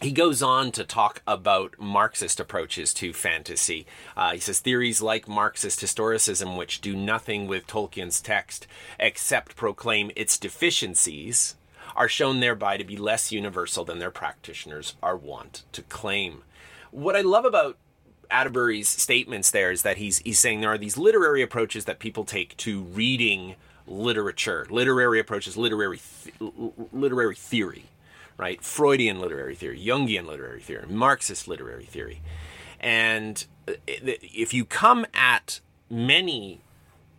he 0.00 0.10
goes 0.10 0.42
on 0.42 0.72
to 0.72 0.84
talk 0.84 1.22
about 1.26 1.78
Marxist 1.78 2.40
approaches 2.40 2.92
to 2.94 3.12
fantasy. 3.12 3.86
Uh, 4.16 4.32
he 4.32 4.40
says 4.40 4.58
theories 4.58 5.00
like 5.00 5.28
Marxist 5.28 5.80
historicism, 5.80 6.56
which 6.56 6.80
do 6.80 6.96
nothing 6.96 7.46
with 7.46 7.68
Tolkien's 7.68 8.20
text 8.20 8.66
except 8.98 9.54
proclaim 9.54 10.10
its 10.16 10.38
deficiencies, 10.38 11.54
are 11.94 12.08
shown 12.08 12.40
thereby 12.40 12.76
to 12.76 12.84
be 12.84 12.96
less 12.96 13.30
universal 13.30 13.84
than 13.84 13.98
their 14.00 14.10
practitioners 14.10 14.96
are 15.02 15.16
wont 15.16 15.62
to 15.72 15.82
claim. 15.82 16.42
What 16.90 17.16
I 17.16 17.20
love 17.20 17.44
about 17.44 17.76
Attebery's 18.32 18.88
statements 18.88 19.50
there 19.50 19.70
is 19.70 19.82
that 19.82 19.98
he's 19.98 20.18
he's 20.18 20.38
saying 20.38 20.60
there 20.60 20.72
are 20.72 20.78
these 20.78 20.96
literary 20.96 21.42
approaches 21.42 21.84
that 21.84 21.98
people 21.98 22.24
take 22.24 22.56
to 22.58 22.82
reading 22.82 23.56
literature, 23.86 24.66
literary 24.70 25.20
approaches, 25.20 25.56
literary 25.56 26.00
th- 26.24 26.52
literary 26.92 27.34
theory, 27.34 27.84
right? 28.36 28.62
Freudian 28.62 29.20
literary 29.20 29.54
theory, 29.54 29.78
Jungian 29.84 30.26
literary 30.26 30.60
theory, 30.60 30.86
Marxist 30.88 31.46
literary 31.46 31.84
theory, 31.84 32.20
and 32.80 33.44
uh, 33.68 33.72
if 33.86 34.54
you 34.54 34.64
come 34.64 35.06
at 35.14 35.60
many 35.90 36.60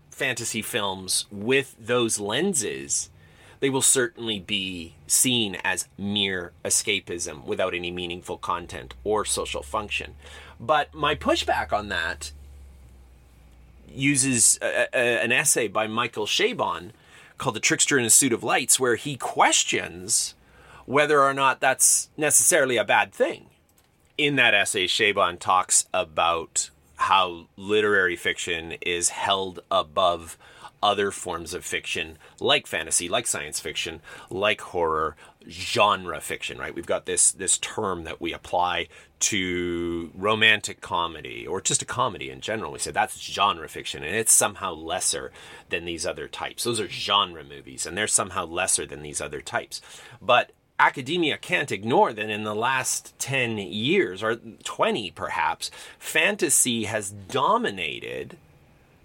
fantasy 0.09 0.61
films 0.61 1.25
with 1.31 1.75
those 1.79 2.19
lenses, 2.19 3.09
they 3.59 3.69
will 3.69 3.81
certainly 3.81 4.39
be 4.39 4.95
seen 5.07 5.55
as 5.63 5.87
mere 5.97 6.51
escapism 6.65 7.45
without 7.45 7.73
any 7.73 7.91
meaningful 7.91 8.37
content 8.37 8.93
or 9.03 9.23
social 9.23 9.63
function. 9.63 10.15
But 10.65 10.93
my 10.93 11.13
pushback 11.13 11.73
on 11.73 11.89
that 11.89 12.31
uses 13.85 14.57
a, 14.61 14.87
a, 14.93 15.23
an 15.23 15.33
essay 15.33 15.67
by 15.67 15.87
Michael 15.87 16.25
Chabon 16.25 16.91
called 17.37 17.57
The 17.57 17.59
Trickster 17.59 17.99
in 17.99 18.05
a 18.05 18.09
Suit 18.09 18.31
of 18.31 18.45
Lights, 18.45 18.79
where 18.79 18.95
he 18.95 19.17
questions 19.17 20.35
whether 20.85 21.21
or 21.21 21.33
not 21.33 21.59
that's 21.59 22.09
necessarily 22.15 22.77
a 22.77 22.85
bad 22.85 23.11
thing. 23.11 23.47
In 24.17 24.37
that 24.37 24.53
essay, 24.53 24.87
Chabon 24.87 25.37
talks 25.37 25.85
about 25.93 26.69
how 26.95 27.47
literary 27.57 28.15
fiction 28.15 28.75
is 28.81 29.09
held 29.09 29.59
above 29.69 30.37
other 30.81 31.11
forms 31.11 31.53
of 31.53 31.65
fiction 31.65 32.17
like 32.39 32.67
fantasy, 32.67 33.09
like 33.09 33.27
science 33.27 33.59
fiction, 33.59 34.01
like 34.29 34.61
horror, 34.61 35.17
genre 35.49 36.21
fiction, 36.21 36.57
right? 36.57 36.73
We've 36.73 36.85
got 36.85 37.05
this 37.05 37.31
this 37.31 37.57
term 37.57 38.05
that 38.05 38.21
we 38.21 38.31
apply 38.31 38.87
to 39.23 40.11
romantic 40.13 40.81
comedy 40.81 41.47
or 41.47 41.61
just 41.61 41.81
a 41.81 41.85
comedy 41.85 42.29
in 42.29 42.41
general. 42.41 42.73
We 42.73 42.79
say 42.79 42.91
that's 42.91 43.17
genre 43.21 43.69
fiction 43.69 44.03
and 44.03 44.13
it's 44.13 44.33
somehow 44.33 44.73
lesser 44.73 45.31
than 45.69 45.85
these 45.85 46.05
other 46.05 46.27
types. 46.27 46.65
Those 46.65 46.81
are 46.81 46.89
genre 46.89 47.41
movies 47.41 47.85
and 47.85 47.97
they're 47.97 48.05
somehow 48.05 48.45
lesser 48.45 48.85
than 48.85 49.01
these 49.01 49.21
other 49.21 49.39
types. 49.39 49.81
But 50.21 50.51
academia 50.77 51.37
can't 51.37 51.71
ignore 51.71 52.11
that 52.11 52.29
in 52.29 52.43
the 52.43 52.53
last 52.53 53.17
10 53.19 53.59
years 53.59 54.21
or 54.21 54.35
20 54.35 55.11
perhaps, 55.11 55.71
fantasy 55.97 56.83
has 56.83 57.11
dominated 57.11 58.37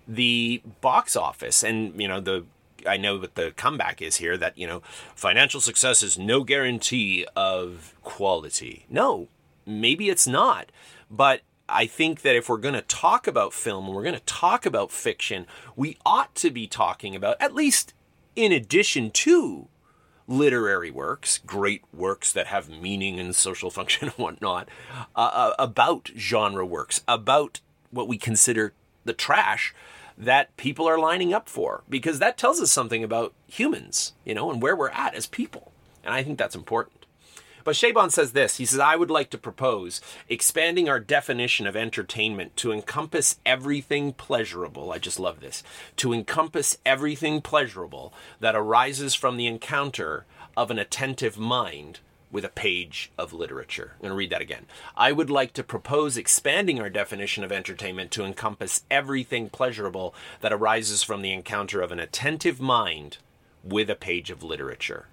the 0.09 0.61
box 0.81 1.15
office 1.15 1.63
and 1.63 2.01
you 2.01 2.09
know 2.09 2.19
the 2.19 2.45
I 2.87 2.97
know 2.97 3.19
what 3.19 3.35
the 3.35 3.53
comeback 3.57 4.01
is 4.01 4.17
here 4.17 4.37
that 4.37 4.59
you 4.59 4.67
know 4.67 4.83
financial 5.15 5.61
success 5.61 6.03
is 6.03 6.19
no 6.19 6.43
guarantee 6.43 7.27
of 7.37 7.95
quality. 8.03 8.87
No, 8.89 9.29
maybe 9.69 10.09
it's 10.09 10.27
not. 10.27 10.73
But 11.11 11.43
I 11.69 11.87
think 11.87 12.23
that 12.23 12.35
if 12.35 12.49
we're 12.49 12.57
going 12.57 12.75
to 12.75 12.83
talk 12.83 13.27
about 13.27 13.53
film 13.53 13.87
and 13.87 13.95
we're 13.95 14.03
going 14.03 14.15
to 14.15 14.21
talk 14.21 14.65
about 14.65 14.91
fiction, 14.91 15.47
we 15.77 15.99
ought 16.05 16.35
to 16.37 16.51
be 16.51 16.67
talking 16.67 17.15
about 17.15 17.37
at 17.41 17.55
least 17.55 17.95
in 18.35 18.53
addition 18.53 19.11
to 19.11 19.69
literary 20.27 20.91
works, 20.91 21.39
great 21.39 21.83
works 21.93 22.33
that 22.33 22.47
have 22.47 22.69
meaning 22.69 23.19
and 23.21 23.35
social 23.35 23.71
function 23.79 24.09
and 24.09 24.17
whatnot, 24.17 24.69
uh, 25.15 25.19
uh 25.19 25.55
about 25.59 26.11
genre 26.17 26.65
works, 26.65 27.03
about 27.07 27.61
what 27.91 28.09
we 28.09 28.19
consider 28.19 28.73
the 29.05 29.13
trash 29.13 29.75
that 30.17 30.55
people 30.57 30.87
are 30.87 30.99
lining 30.99 31.33
up 31.33 31.49
for 31.49 31.85
because 31.89 32.19
that 32.19 32.37
tells 32.37 32.61
us 32.61 32.73
something 32.73 33.05
about 33.05 33.33
humans, 33.47 34.13
you 34.25 34.35
know, 34.35 34.51
and 34.51 34.61
where 34.61 34.75
we're 34.75 34.91
at 34.91 35.15
as 35.15 35.27
people. 35.27 35.73
And 36.03 36.13
I 36.13 36.23
think 36.23 36.39
that's 36.39 36.57
important. 36.57 36.98
But 37.69 37.77
Chabon 37.77 38.11
says 38.11 38.33
this 38.33 38.57
he 38.57 38.65
says, 38.65 38.81
I 38.81 38.97
would 38.97 39.11
like 39.11 39.29
to 39.29 39.37
propose 39.37 40.01
expanding 40.27 40.89
our 40.89 40.99
definition 40.99 41.67
of 41.67 41.77
entertainment 41.77 42.57
to 42.57 42.73
encompass 42.73 43.41
everything 43.45 44.15
pleasurable. 44.15 44.91
I 44.91 44.97
just 44.97 45.21
love 45.21 45.41
this. 45.41 45.63
To 45.97 46.15
encompass 46.15 46.79
everything 46.87 47.43
pleasurable 47.43 48.15
that 48.41 48.57
arises 48.57 49.15
from 49.15 49.37
the 49.37 49.47
encounter 49.47 50.25
of 50.57 50.71
an 50.71 50.79
attentive 50.79 51.37
mind 51.37 52.01
with 52.33 52.47
a 52.47 52.49
page 52.49 53.13
of 53.19 53.35
literature. 53.35 53.93
I'm 53.97 54.01
going 54.01 54.13
to 54.13 54.17
read 54.17 54.31
that 54.31 54.41
again. 54.41 54.65
I 54.97 55.13
would 55.13 55.29
like 55.29 55.53
to 55.53 55.63
propose 55.63 56.17
expanding 56.17 56.81
our 56.81 56.89
definition 56.89 57.45
of 57.45 57.53
entertainment 57.53 58.11
to 58.13 58.25
encompass 58.25 58.85
everything 58.91 59.51
pleasurable 59.51 60.15
that 60.41 60.55
arises 60.55 61.03
from 61.03 61.21
the 61.21 61.35
encounter 61.35 61.83
of 61.83 61.93
an 61.93 62.01
attentive 62.01 62.63
mind 62.63 63.19
with 63.63 63.91
a 63.91 63.95
page 63.95 64.31
of 64.31 64.43
literature. 64.43 65.09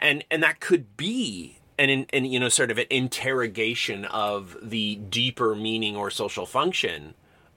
And 0.00 0.24
and 0.32 0.42
that 0.42 0.58
could 0.58 0.96
be 0.96 1.58
an, 1.88 2.06
an 2.12 2.24
you 2.24 2.38
know 2.40 2.48
sort 2.48 2.70
of 2.70 2.78
an 2.78 2.86
interrogation 2.90 4.04
of 4.06 4.56
the 4.62 4.96
deeper 4.96 5.54
meaning 5.54 5.96
or 5.96 6.10
social 6.10 6.44
function 6.44 7.14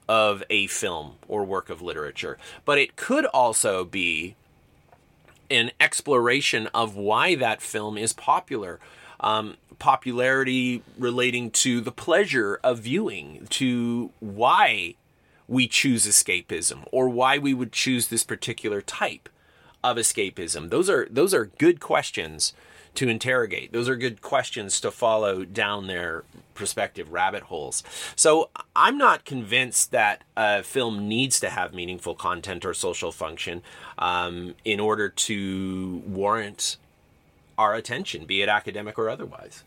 of 0.08 0.42
a 0.50 0.66
film 0.68 1.14
or 1.28 1.44
work 1.44 1.70
of 1.70 1.82
literature. 1.82 2.38
But 2.64 2.78
it 2.78 2.96
could 2.96 3.26
also 3.26 3.84
be 3.84 4.36
an 5.50 5.70
exploration 5.80 6.68
of 6.68 6.96
why 6.96 7.34
that 7.34 7.60
film 7.60 7.98
is 7.98 8.12
popular. 8.12 8.80
Um, 9.20 9.56
popularity 9.78 10.82
relating 10.98 11.50
to 11.50 11.80
the 11.80 11.92
pleasure 11.92 12.60
of 12.62 12.80
viewing, 12.80 13.46
to 13.50 14.10
why 14.20 14.94
we 15.48 15.66
choose 15.66 16.06
escapism, 16.06 16.86
or 16.90 17.08
why 17.08 17.38
we 17.38 17.54
would 17.54 17.72
choose 17.72 18.08
this 18.08 18.24
particular 18.24 18.80
type 18.80 19.28
of 19.82 19.96
escapism. 19.96 20.70
Those 20.70 20.88
are 20.90 21.06
those 21.10 21.34
are 21.34 21.46
good 21.58 21.80
questions 21.80 22.52
to 22.94 23.08
interrogate. 23.08 23.72
Those 23.72 23.88
are 23.88 23.96
good 23.96 24.22
questions 24.22 24.80
to 24.80 24.90
follow 24.90 25.44
down 25.44 25.86
their 25.86 26.24
prospective 26.54 27.12
rabbit 27.12 27.44
holes. 27.44 27.82
So 28.14 28.50
I'm 28.76 28.96
not 28.96 29.24
convinced 29.24 29.90
that 29.90 30.22
a 30.36 30.62
film 30.62 31.08
needs 31.08 31.40
to 31.40 31.50
have 31.50 31.74
meaningful 31.74 32.14
content 32.14 32.64
or 32.64 32.74
social 32.74 33.12
function 33.12 33.62
um, 33.98 34.54
in 34.64 34.80
order 34.80 35.08
to 35.08 36.02
warrant 36.06 36.76
our 37.58 37.74
attention, 37.74 38.24
be 38.24 38.42
it 38.42 38.48
academic 38.48 38.98
or 38.98 39.08
otherwise. 39.08 39.64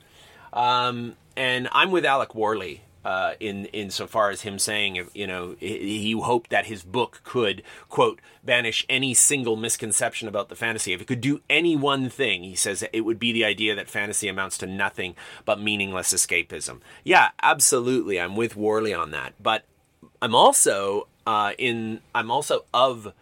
Um, 0.53 1.15
and 1.36 1.67
I'm 1.72 1.91
with 1.91 2.05
Alec 2.05 2.34
Worley 2.34 2.81
uh, 3.07 3.35
in 3.39 3.67
insofar 3.67 4.31
as 4.31 4.41
him 4.41 4.59
saying, 4.59 5.07
you 5.13 5.25
know, 5.25 5.55
he 5.61 6.11
hoped 6.11 6.49
that 6.49 6.65
his 6.65 6.83
book 6.83 7.21
could 7.23 7.63
quote 7.87 8.19
banish 8.43 8.85
any 8.89 9.13
single 9.13 9.55
misconception 9.55 10.27
about 10.27 10.49
the 10.49 10.57
fantasy. 10.57 10.91
If 10.91 10.99
it 10.99 11.07
could 11.07 11.21
do 11.21 11.39
any 11.49 11.77
one 11.77 12.09
thing, 12.09 12.43
he 12.43 12.53
says 12.53 12.83
it 12.91 13.01
would 13.01 13.17
be 13.17 13.31
the 13.31 13.45
idea 13.45 13.73
that 13.75 13.89
fantasy 13.89 14.27
amounts 14.27 14.57
to 14.57 14.67
nothing 14.67 15.15
but 15.45 15.57
meaningless 15.57 16.13
escapism. 16.13 16.81
Yeah, 17.05 17.29
absolutely, 17.41 18.19
I'm 18.19 18.35
with 18.35 18.57
Worley 18.57 18.93
on 18.93 19.11
that. 19.11 19.35
But 19.41 19.63
I'm 20.21 20.35
also 20.35 21.07
uh, 21.25 21.53
in. 21.57 22.01
I'm 22.13 22.29
also 22.29 22.65
of 22.73 23.13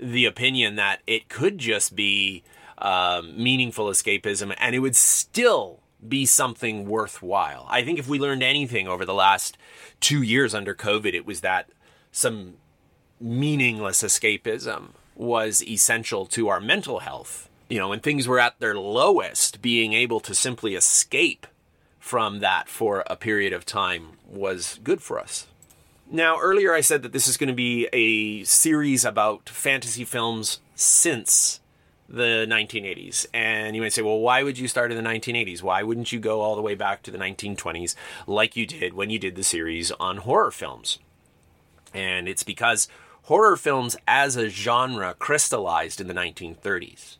the 0.00 0.24
opinion 0.24 0.76
that 0.76 1.02
it 1.06 1.28
could 1.28 1.58
just 1.58 1.94
be 1.94 2.44
um, 2.78 3.36
meaningful 3.36 3.88
escapism, 3.88 4.54
and 4.56 4.74
it 4.74 4.78
would 4.78 4.96
still 4.96 5.80
be 6.06 6.26
something 6.26 6.88
worthwhile. 6.88 7.66
I 7.68 7.82
think 7.82 7.98
if 7.98 8.08
we 8.08 8.18
learned 8.18 8.42
anything 8.42 8.86
over 8.86 9.04
the 9.04 9.14
last 9.14 9.58
two 10.00 10.22
years 10.22 10.54
under 10.54 10.74
COVID, 10.74 11.14
it 11.14 11.26
was 11.26 11.40
that 11.40 11.70
some 12.12 12.54
meaningless 13.20 14.02
escapism 14.02 14.90
was 15.14 15.62
essential 15.64 16.26
to 16.26 16.48
our 16.48 16.60
mental 16.60 17.00
health. 17.00 17.48
You 17.68 17.78
know, 17.78 17.88
when 17.88 18.00
things 18.00 18.28
were 18.28 18.38
at 18.38 18.58
their 18.60 18.76
lowest, 18.76 19.60
being 19.60 19.92
able 19.92 20.20
to 20.20 20.34
simply 20.34 20.74
escape 20.74 21.46
from 21.98 22.38
that 22.40 22.68
for 22.68 23.02
a 23.06 23.16
period 23.16 23.52
of 23.52 23.66
time 23.66 24.12
was 24.26 24.78
good 24.82 25.02
for 25.02 25.18
us. 25.18 25.46
Now, 26.10 26.38
earlier 26.40 26.72
I 26.72 26.80
said 26.80 27.02
that 27.02 27.12
this 27.12 27.28
is 27.28 27.36
going 27.36 27.48
to 27.48 27.54
be 27.54 27.86
a 27.92 28.44
series 28.44 29.04
about 29.04 29.48
fantasy 29.48 30.04
films 30.04 30.60
since 30.74 31.60
the 32.08 32.46
1980s. 32.48 33.26
And 33.34 33.76
you 33.76 33.82
might 33.82 33.92
say, 33.92 34.02
well, 34.02 34.18
why 34.18 34.42
would 34.42 34.58
you 34.58 34.68
start 34.68 34.90
in 34.90 35.02
the 35.02 35.08
1980s? 35.08 35.62
Why 35.62 35.82
wouldn't 35.82 36.12
you 36.12 36.18
go 36.18 36.40
all 36.40 36.56
the 36.56 36.62
way 36.62 36.74
back 36.74 37.02
to 37.02 37.10
the 37.10 37.18
1920s 37.18 37.94
like 38.26 38.56
you 38.56 38.66
did 38.66 38.94
when 38.94 39.10
you 39.10 39.18
did 39.18 39.36
the 39.36 39.44
series 39.44 39.90
on 39.92 40.18
horror 40.18 40.50
films? 40.50 40.98
And 41.92 42.28
it's 42.28 42.42
because 42.42 42.88
horror 43.24 43.56
films 43.56 43.96
as 44.06 44.36
a 44.36 44.48
genre 44.48 45.14
crystallized 45.18 46.00
in 46.00 46.08
the 46.08 46.14
1930s. 46.14 47.16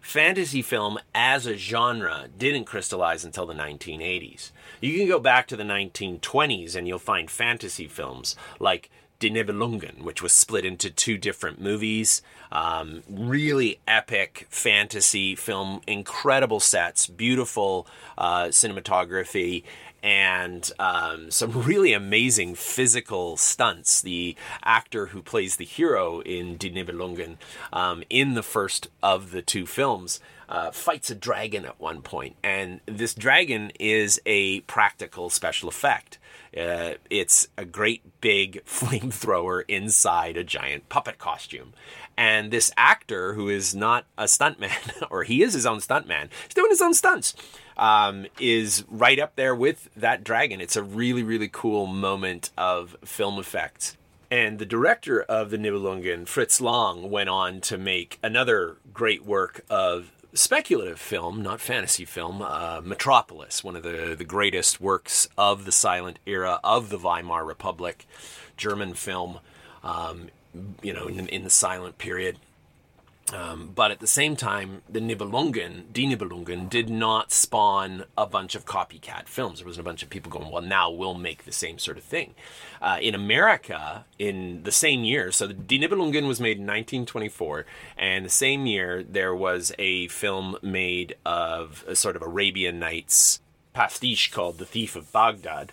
Fantasy 0.00 0.62
film 0.62 0.98
as 1.14 1.46
a 1.46 1.56
genre 1.56 2.26
didn't 2.36 2.64
crystallize 2.64 3.24
until 3.24 3.46
the 3.46 3.54
1980s. 3.54 4.50
You 4.80 4.98
can 4.98 5.06
go 5.06 5.20
back 5.20 5.46
to 5.46 5.56
the 5.56 5.62
1920s 5.62 6.74
and 6.74 6.88
you'll 6.88 6.98
find 6.98 7.30
fantasy 7.30 7.86
films 7.86 8.34
like 8.58 8.90
Die 9.22 9.30
Nibelungen, 9.30 10.02
which 10.02 10.20
was 10.20 10.32
split 10.32 10.64
into 10.64 10.90
two 10.90 11.16
different 11.16 11.60
movies. 11.60 12.22
Um, 12.50 13.04
really 13.08 13.78
epic 13.86 14.48
fantasy 14.50 15.36
film, 15.36 15.80
incredible 15.86 16.58
sets, 16.58 17.06
beautiful 17.06 17.86
uh, 18.18 18.46
cinematography, 18.46 19.62
and 20.02 20.68
um, 20.80 21.30
some 21.30 21.62
really 21.62 21.92
amazing 21.92 22.56
physical 22.56 23.36
stunts. 23.36 24.02
The 24.02 24.34
actor 24.64 25.06
who 25.06 25.22
plays 25.22 25.54
the 25.54 25.64
hero 25.64 26.18
in 26.22 26.56
Die 26.56 26.70
Nibelungen 26.70 27.36
um, 27.72 28.02
in 28.10 28.34
the 28.34 28.42
first 28.42 28.88
of 29.04 29.30
the 29.30 29.40
two 29.40 29.66
films 29.66 30.18
uh, 30.52 30.70
fights 30.70 31.10
a 31.10 31.14
dragon 31.14 31.64
at 31.64 31.80
one 31.80 32.02
point, 32.02 32.36
and 32.44 32.80
this 32.84 33.14
dragon 33.14 33.72
is 33.80 34.20
a 34.26 34.60
practical 34.60 35.30
special 35.30 35.66
effect. 35.66 36.18
Uh, 36.54 36.92
it's 37.08 37.48
a 37.56 37.64
great 37.64 38.20
big 38.20 38.62
flamethrower 38.66 39.62
inside 39.66 40.36
a 40.36 40.44
giant 40.44 40.86
puppet 40.90 41.16
costume. 41.16 41.72
And 42.18 42.50
this 42.50 42.70
actor, 42.76 43.32
who 43.32 43.48
is 43.48 43.74
not 43.74 44.04
a 44.18 44.24
stuntman, 44.24 45.02
or 45.10 45.22
he 45.22 45.42
is 45.42 45.54
his 45.54 45.64
own 45.64 45.78
stuntman, 45.78 46.28
he's 46.44 46.54
doing 46.54 46.70
his 46.70 46.82
own 46.82 46.92
stunts, 46.92 47.34
um, 47.78 48.26
is 48.38 48.84
right 48.90 49.18
up 49.18 49.36
there 49.36 49.54
with 49.54 49.88
that 49.96 50.22
dragon. 50.22 50.60
It's 50.60 50.76
a 50.76 50.82
really, 50.82 51.22
really 51.22 51.48
cool 51.50 51.86
moment 51.86 52.50
of 52.58 52.94
film 53.02 53.38
effects. 53.38 53.96
And 54.30 54.58
the 54.58 54.66
director 54.66 55.22
of 55.22 55.48
the 55.48 55.56
Nibelungen, 55.56 56.26
Fritz 56.26 56.60
Lang, 56.60 57.10
went 57.10 57.30
on 57.30 57.62
to 57.62 57.78
make 57.78 58.18
another 58.22 58.76
great 58.92 59.24
work 59.24 59.64
of 59.70 60.12
speculative 60.34 60.98
film, 60.98 61.42
not 61.42 61.60
fantasy 61.60 62.04
film, 62.04 62.42
uh, 62.42 62.80
Metropolis, 62.82 63.62
one 63.62 63.76
of 63.76 63.82
the, 63.82 64.14
the 64.16 64.24
greatest 64.24 64.80
works 64.80 65.28
of 65.36 65.64
the 65.64 65.72
silent 65.72 66.18
era 66.26 66.60
of 66.64 66.88
the 66.88 66.98
Weimar 66.98 67.44
Republic, 67.44 68.06
German 68.56 68.94
film, 68.94 69.40
um, 69.82 70.28
you 70.82 70.92
know, 70.92 71.06
in, 71.06 71.28
in 71.28 71.44
the 71.44 71.50
silent 71.50 71.98
period. 71.98 72.38
Um, 73.32 73.70
but 73.74 73.90
at 73.90 74.00
the 74.00 74.06
same 74.06 74.36
time, 74.36 74.82
the 74.88 75.00
Nibelungen, 75.00 75.84
Die 75.92 76.02
Nibelungen, 76.02 76.68
did 76.68 76.90
not 76.90 77.32
spawn 77.32 78.04
a 78.18 78.26
bunch 78.26 78.54
of 78.54 78.66
copycat 78.66 79.26
films. 79.26 79.58
There 79.58 79.66
wasn't 79.66 79.86
a 79.86 79.88
bunch 79.88 80.02
of 80.02 80.10
people 80.10 80.30
going, 80.30 80.50
well, 80.50 80.62
now 80.62 80.90
we'll 80.90 81.14
make 81.14 81.44
the 81.44 81.52
same 81.52 81.78
sort 81.78 81.96
of 81.96 82.04
thing. 82.04 82.34
Uh, 82.80 82.98
in 83.00 83.14
America, 83.14 84.04
in 84.18 84.64
the 84.64 84.72
same 84.72 85.04
year, 85.04 85.32
so 85.32 85.46
the 85.46 85.54
Die 85.54 85.76
Nibelungen 85.76 86.26
was 86.26 86.40
made 86.40 86.58
in 86.58 86.66
1924, 86.66 87.64
and 87.96 88.24
the 88.26 88.30
same 88.30 88.66
year 88.66 89.02
there 89.02 89.34
was 89.34 89.72
a 89.78 90.08
film 90.08 90.58
made 90.60 91.14
of 91.24 91.84
a 91.86 91.96
sort 91.96 92.16
of 92.16 92.22
Arabian 92.22 92.78
Nights 92.78 93.40
pastiche 93.72 94.30
called 94.30 94.58
The 94.58 94.66
Thief 94.66 94.94
of 94.94 95.10
Baghdad 95.10 95.72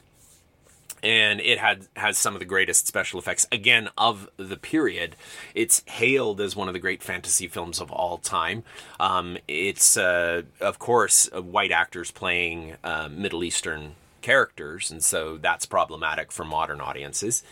and 1.04 1.40
it 1.40 1.60
had 1.60 1.88
has 1.96 2.18
some 2.18 2.36
of 2.36 2.40
the 2.40 2.46
greatest 2.46 2.88
special 2.88 3.20
effects 3.20 3.46
again 3.52 3.90
of 3.98 4.30
the 4.38 4.58
period. 4.58 5.16
It's 5.56 5.84
hailed 5.88 6.42
as 6.42 6.56
one 6.56 6.68
of 6.68 6.74
the 6.74 6.80
great 6.80 7.04
fantasy 7.04 7.48
films 7.48 7.80
of 7.80 7.92
all 7.92 8.18
time. 8.18 8.64
Um, 9.00 9.38
it's 9.48 9.98
uh, 9.98 10.44
of 10.60 10.80
course 10.80 11.30
uh, 11.36 11.42
white 11.42 11.72
actors 11.72 12.12
playing 12.12 12.76
uh, 12.84 13.10
Middle 13.10 13.44
Eastern 13.44 13.96
characters, 14.22 14.92
and 14.92 15.04
so 15.04 15.38
that's 15.38 15.66
problematic 15.66 16.32
for 16.32 16.44
modern 16.44 16.82
audiences. 16.82 17.44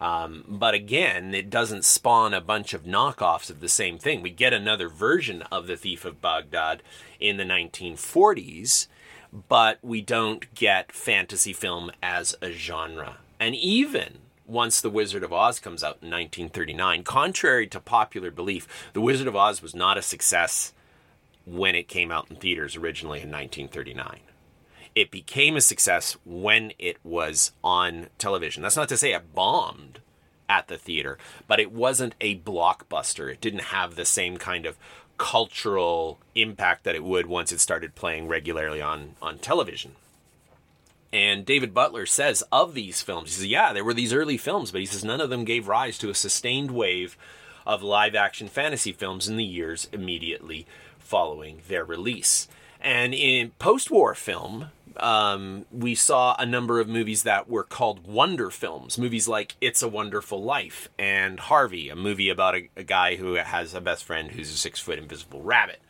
Um, 0.00 0.44
but 0.48 0.74
again, 0.74 1.34
it 1.34 1.48
doesn't 1.48 1.84
spawn 1.84 2.34
a 2.34 2.40
bunch 2.40 2.74
of 2.74 2.82
knockoffs 2.82 3.48
of 3.48 3.60
the 3.60 3.68
same 3.68 3.98
thing. 3.98 4.22
We 4.22 4.30
get 4.30 4.52
another 4.52 4.88
version 4.88 5.42
of 5.52 5.66
The 5.66 5.76
Thief 5.76 6.04
of 6.04 6.20
Baghdad 6.20 6.82
in 7.20 7.36
the 7.36 7.44
1940s 7.44 8.88
but 9.48 9.78
we 9.82 10.00
don't 10.00 10.54
get 10.54 10.92
fantasy 10.92 11.52
film 11.52 11.90
as 12.02 12.36
a 12.40 12.52
genre. 12.52 13.18
And 13.40 13.54
even 13.56 14.18
once 14.46 14.80
The 14.80 14.90
Wizard 14.90 15.24
of 15.24 15.32
Oz 15.32 15.58
comes 15.58 15.82
out 15.82 15.98
in 16.00 16.10
1939, 16.10 17.02
contrary 17.02 17.66
to 17.66 17.80
popular 17.80 18.30
belief, 18.30 18.90
The 18.92 19.00
Wizard 19.00 19.26
of 19.26 19.34
Oz 19.34 19.60
was 19.60 19.74
not 19.74 19.98
a 19.98 20.02
success 20.02 20.72
when 21.44 21.74
it 21.74 21.88
came 21.88 22.12
out 22.12 22.30
in 22.30 22.36
theaters 22.36 22.76
originally 22.76 23.18
in 23.18 23.30
1939. 23.30 24.20
It 24.94 25.10
became 25.10 25.56
a 25.56 25.60
success 25.60 26.16
when 26.24 26.72
it 26.78 26.98
was 27.02 27.52
on 27.64 28.08
television. 28.16 28.62
That's 28.62 28.76
not 28.76 28.88
to 28.90 28.96
say 28.96 29.12
it 29.12 29.34
bombed 29.34 30.00
at 30.48 30.68
the 30.68 30.78
theater, 30.78 31.18
but 31.48 31.58
it 31.58 31.72
wasn't 31.72 32.14
a 32.20 32.38
blockbuster. 32.38 33.32
It 33.32 33.40
didn't 33.40 33.60
have 33.60 33.96
the 33.96 34.04
same 34.04 34.36
kind 34.36 34.66
of 34.66 34.78
cultural 35.18 36.18
impact 36.34 36.84
that 36.84 36.94
it 36.94 37.04
would 37.04 37.26
once 37.26 37.52
it 37.52 37.60
started 37.60 37.94
playing 37.94 38.28
regularly 38.28 38.82
on 38.82 39.16
on 39.22 39.38
television. 39.38 39.92
And 41.12 41.46
David 41.46 41.72
Butler 41.72 42.06
says 42.06 42.42
of 42.50 42.74
these 42.74 43.00
films, 43.00 43.28
he 43.30 43.34
says, 43.36 43.46
yeah, 43.46 43.72
there 43.72 43.84
were 43.84 43.94
these 43.94 44.12
early 44.12 44.36
films, 44.36 44.72
but 44.72 44.80
he 44.80 44.86
says 44.86 45.04
none 45.04 45.20
of 45.20 45.30
them 45.30 45.44
gave 45.44 45.68
rise 45.68 45.96
to 45.98 46.10
a 46.10 46.14
sustained 46.14 46.72
wave 46.72 47.16
of 47.64 47.84
live 47.84 48.16
action 48.16 48.48
fantasy 48.48 48.92
films 48.92 49.28
in 49.28 49.36
the 49.36 49.44
years 49.44 49.88
immediately 49.92 50.66
following 50.98 51.60
their 51.68 51.84
release. 51.84 52.48
And 52.80 53.14
in 53.14 53.52
post 53.60 53.92
war 53.92 54.16
film, 54.16 54.70
um, 54.96 55.66
we 55.70 55.94
saw 55.94 56.36
a 56.38 56.46
number 56.46 56.80
of 56.80 56.88
movies 56.88 57.22
that 57.24 57.48
were 57.48 57.64
called 57.64 58.06
wonder 58.06 58.50
films. 58.50 58.98
Movies 58.98 59.28
like 59.28 59.56
It's 59.60 59.82
a 59.82 59.88
Wonderful 59.88 60.42
Life 60.42 60.88
and 60.98 61.40
Harvey, 61.40 61.88
a 61.88 61.96
movie 61.96 62.28
about 62.28 62.54
a, 62.54 62.68
a 62.76 62.84
guy 62.84 63.16
who 63.16 63.34
has 63.34 63.74
a 63.74 63.80
best 63.80 64.04
friend 64.04 64.32
who's 64.32 64.50
a 64.50 64.56
six 64.56 64.80
foot 64.80 64.98
invisible 64.98 65.42
rabbit. 65.42 65.80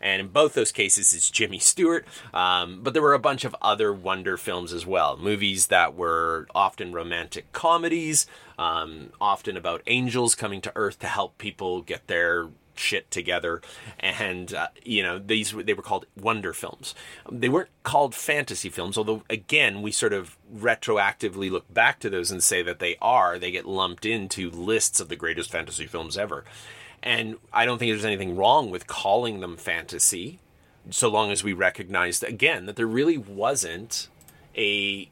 And 0.00 0.20
in 0.20 0.28
both 0.28 0.54
those 0.54 0.72
cases, 0.72 1.14
it's 1.14 1.30
Jimmy 1.30 1.60
Stewart. 1.60 2.04
Um, 2.34 2.80
but 2.82 2.92
there 2.92 3.02
were 3.02 3.14
a 3.14 3.20
bunch 3.20 3.44
of 3.44 3.54
other 3.62 3.92
wonder 3.92 4.36
films 4.36 4.72
as 4.72 4.84
well. 4.84 5.16
Movies 5.16 5.68
that 5.68 5.94
were 5.94 6.48
often 6.54 6.92
romantic 6.92 7.52
comedies, 7.52 8.26
um, 8.58 9.12
often 9.20 9.56
about 9.56 9.82
angels 9.86 10.34
coming 10.34 10.60
to 10.62 10.72
Earth 10.74 10.98
to 11.00 11.06
help 11.06 11.38
people 11.38 11.82
get 11.82 12.08
their 12.08 12.48
shit 12.74 13.10
together. 13.10 13.60
And 13.98 14.52
uh, 14.54 14.68
you 14.84 15.02
know 15.02 15.18
these 15.18 15.52
they 15.52 15.74
were 15.74 15.82
called 15.82 16.06
wonder 16.16 16.52
films. 16.52 16.94
They 17.30 17.48
weren't 17.48 17.70
called 17.82 18.14
fantasy 18.14 18.68
films 18.68 18.96
although 18.96 19.22
again 19.28 19.82
we 19.82 19.90
sort 19.90 20.12
of 20.12 20.36
retroactively 20.54 21.50
look 21.50 21.72
back 21.72 21.98
to 22.00 22.10
those 22.10 22.30
and 22.30 22.42
say 22.42 22.62
that 22.62 22.78
they 22.78 22.96
are. 23.00 23.38
They 23.38 23.50
get 23.50 23.66
lumped 23.66 24.06
into 24.06 24.50
lists 24.50 25.00
of 25.00 25.08
the 25.08 25.16
greatest 25.16 25.50
fantasy 25.50 25.86
films 25.86 26.16
ever. 26.16 26.44
And 27.02 27.36
i 27.52 27.64
don't 27.64 27.78
think 27.78 27.90
there's 27.90 28.04
anything 28.04 28.36
wrong 28.36 28.70
with 28.70 28.86
calling 28.86 29.40
them 29.40 29.56
fantasy 29.56 30.38
so 30.90 31.08
long 31.08 31.30
as 31.30 31.44
we 31.44 31.52
recognize 31.52 32.22
again 32.22 32.66
that 32.66 32.76
there 32.76 32.86
really 32.86 33.18
wasn't 33.18 34.08
a 34.56 35.08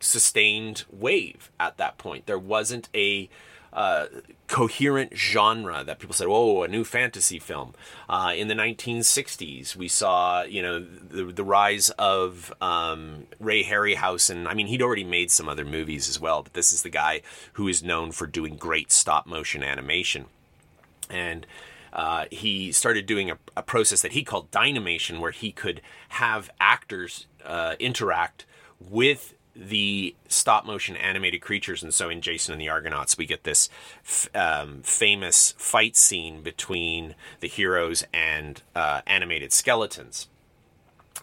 sustained 0.00 0.84
wave 0.90 1.50
at 1.58 1.76
that 1.78 1.98
point. 1.98 2.26
There 2.26 2.38
wasn't 2.38 2.88
a 2.94 3.28
uh, 3.76 4.06
coherent 4.48 5.14
genre 5.14 5.84
that 5.84 5.98
people 5.98 6.14
said, 6.14 6.26
"Oh, 6.28 6.62
a 6.62 6.68
new 6.68 6.82
fantasy 6.82 7.38
film." 7.38 7.74
Uh, 8.08 8.32
in 8.34 8.48
the 8.48 8.54
1960s, 8.54 9.76
we 9.76 9.86
saw, 9.86 10.42
you 10.42 10.62
know, 10.62 10.80
the, 10.80 11.24
the 11.26 11.44
rise 11.44 11.90
of 11.90 12.52
um, 12.62 13.26
Ray 13.38 13.62
Harryhausen. 13.62 14.46
I 14.46 14.54
mean, 14.54 14.68
he'd 14.68 14.80
already 14.80 15.04
made 15.04 15.30
some 15.30 15.46
other 15.48 15.64
movies 15.64 16.08
as 16.08 16.18
well, 16.18 16.42
but 16.42 16.54
this 16.54 16.72
is 16.72 16.82
the 16.82 16.88
guy 16.88 17.20
who 17.52 17.68
is 17.68 17.82
known 17.82 18.12
for 18.12 18.26
doing 18.26 18.56
great 18.56 18.90
stop 18.90 19.26
motion 19.26 19.62
animation, 19.62 20.24
and. 21.08 21.46
Uh, 21.92 22.26
he 22.30 22.72
started 22.72 23.06
doing 23.06 23.30
a, 23.30 23.38
a, 23.56 23.62
process 23.62 24.02
that 24.02 24.12
he 24.12 24.22
called 24.22 24.50
dynamation, 24.50 25.18
where 25.18 25.30
he 25.30 25.50
could 25.50 25.80
have 26.10 26.50
actors 26.60 27.26
uh, 27.42 27.74
interact 27.78 28.44
with 28.78 29.35
the 29.56 30.14
stop 30.28 30.66
motion 30.66 30.96
animated 30.96 31.40
creatures. 31.40 31.82
And 31.82 31.92
so 31.94 32.08
in 32.10 32.20
Jason 32.20 32.52
and 32.52 32.60
the 32.60 32.68
Argonauts, 32.68 33.16
we 33.16 33.24
get 33.26 33.44
this 33.44 33.70
f- 34.04 34.28
um, 34.34 34.82
famous 34.82 35.54
fight 35.56 35.96
scene 35.96 36.42
between 36.42 37.14
the 37.40 37.48
heroes 37.48 38.04
and 38.12 38.60
uh, 38.74 39.00
animated 39.06 39.52
skeletons. 39.52 40.28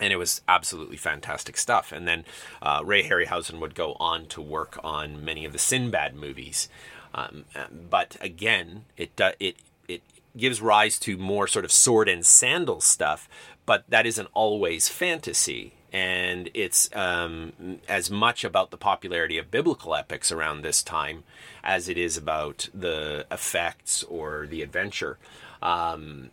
And 0.01 0.11
it 0.11 0.15
was 0.15 0.41
absolutely 0.47 0.97
fantastic 0.97 1.55
stuff. 1.55 1.91
And 1.91 2.07
then 2.07 2.25
uh, 2.61 2.81
Ray 2.83 3.03
Harryhausen 3.03 3.59
would 3.59 3.75
go 3.75 3.95
on 3.99 4.25
to 4.27 4.41
work 4.41 4.79
on 4.83 5.23
many 5.23 5.45
of 5.45 5.53
the 5.53 5.59
Sinbad 5.59 6.15
movies. 6.15 6.67
Um, 7.13 7.45
but 7.89 8.17
again, 8.19 8.85
it 8.97 9.11
it 9.39 9.57
it 9.87 10.01
gives 10.35 10.61
rise 10.61 10.97
to 10.97 11.15
more 11.15 11.47
sort 11.47 11.63
of 11.63 11.71
sword 11.71 12.09
and 12.09 12.25
sandal 12.25 12.81
stuff. 12.81 13.29
But 13.67 13.83
that 13.87 14.07
isn't 14.07 14.29
always 14.33 14.89
fantasy 14.89 15.73
and 15.93 16.49
it's 16.55 16.89
um, 16.95 17.79
as 17.87 18.09
much 18.09 18.43
about 18.43 18.71
the 18.71 18.77
popularity 18.77 19.37
of 19.37 19.51
biblical 19.51 19.93
epics 19.93 20.31
around 20.31 20.63
this 20.63 20.81
time 20.81 21.23
as 21.63 21.87
it 21.87 21.99
is 21.99 22.17
about 22.17 22.67
the 22.73 23.27
effects 23.29 24.01
or 24.03 24.47
the 24.47 24.63
adventure. 24.63 25.19
Um, 25.61 26.31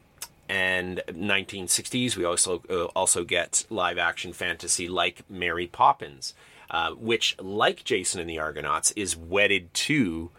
and 0.48 1.02
1960s, 1.08 2.16
we 2.16 2.24
also 2.24 2.62
uh, 2.70 2.86
also 2.96 3.22
get 3.22 3.66
live 3.70 3.98
action 3.98 4.32
fantasy 4.32 4.88
like 4.88 5.22
Mary 5.30 5.66
Poppins, 5.66 6.34
uh, 6.70 6.90
which, 6.92 7.36
like 7.38 7.84
Jason 7.84 8.20
and 8.20 8.28
the 8.28 8.38
Argonauts, 8.38 8.90
is 8.92 9.16
wedded 9.16 9.72
to 9.74 10.30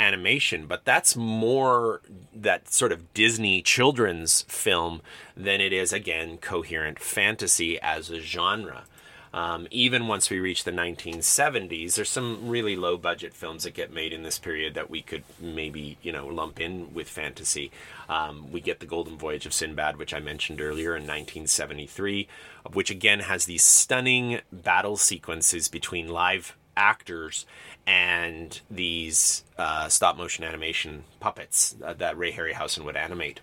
animation, 0.00 0.66
but 0.66 0.84
that's 0.84 1.14
more 1.14 2.00
that 2.34 2.72
sort 2.72 2.90
of 2.90 3.12
Disney 3.14 3.62
children's 3.62 4.42
film 4.42 5.02
than 5.36 5.60
it 5.60 5.72
is, 5.72 5.92
again, 5.92 6.38
coherent 6.38 6.98
fantasy 6.98 7.78
as 7.80 8.10
a 8.10 8.20
genre. 8.20 8.84
Um, 9.32 9.68
even 9.70 10.08
once 10.08 10.28
we 10.28 10.40
reach 10.40 10.64
the 10.64 10.72
1970s, 10.72 11.94
there's 11.94 12.10
some 12.10 12.48
really 12.48 12.74
low 12.74 12.96
budget 12.96 13.32
films 13.32 13.62
that 13.62 13.74
get 13.74 13.92
made 13.92 14.12
in 14.12 14.24
this 14.24 14.40
period 14.40 14.74
that 14.74 14.90
we 14.90 15.02
could 15.02 15.22
maybe, 15.38 15.98
you 16.02 16.10
know, 16.10 16.26
lump 16.26 16.60
in 16.60 16.92
with 16.92 17.08
fantasy. 17.08 17.70
Um, 18.08 18.50
we 18.50 18.60
get 18.60 18.80
The 18.80 18.86
Golden 18.86 19.16
Voyage 19.16 19.46
of 19.46 19.52
Sinbad, 19.52 19.96
which 19.98 20.12
I 20.12 20.18
mentioned 20.18 20.60
earlier 20.60 20.96
in 20.96 21.04
1973, 21.04 22.26
which 22.72 22.90
again 22.90 23.20
has 23.20 23.44
these 23.44 23.64
stunning 23.64 24.40
battle 24.52 24.96
sequences 24.96 25.68
between 25.68 26.08
live 26.08 26.56
actors 26.76 27.46
and 27.86 28.60
these 28.70 29.44
uh, 29.58 29.88
stop 29.88 30.16
motion 30.16 30.44
animation 30.44 31.04
puppets 31.18 31.76
uh, 31.84 31.94
that 31.94 32.16
Ray 32.16 32.32
Harryhausen 32.32 32.84
would 32.84 32.96
animate. 32.96 33.40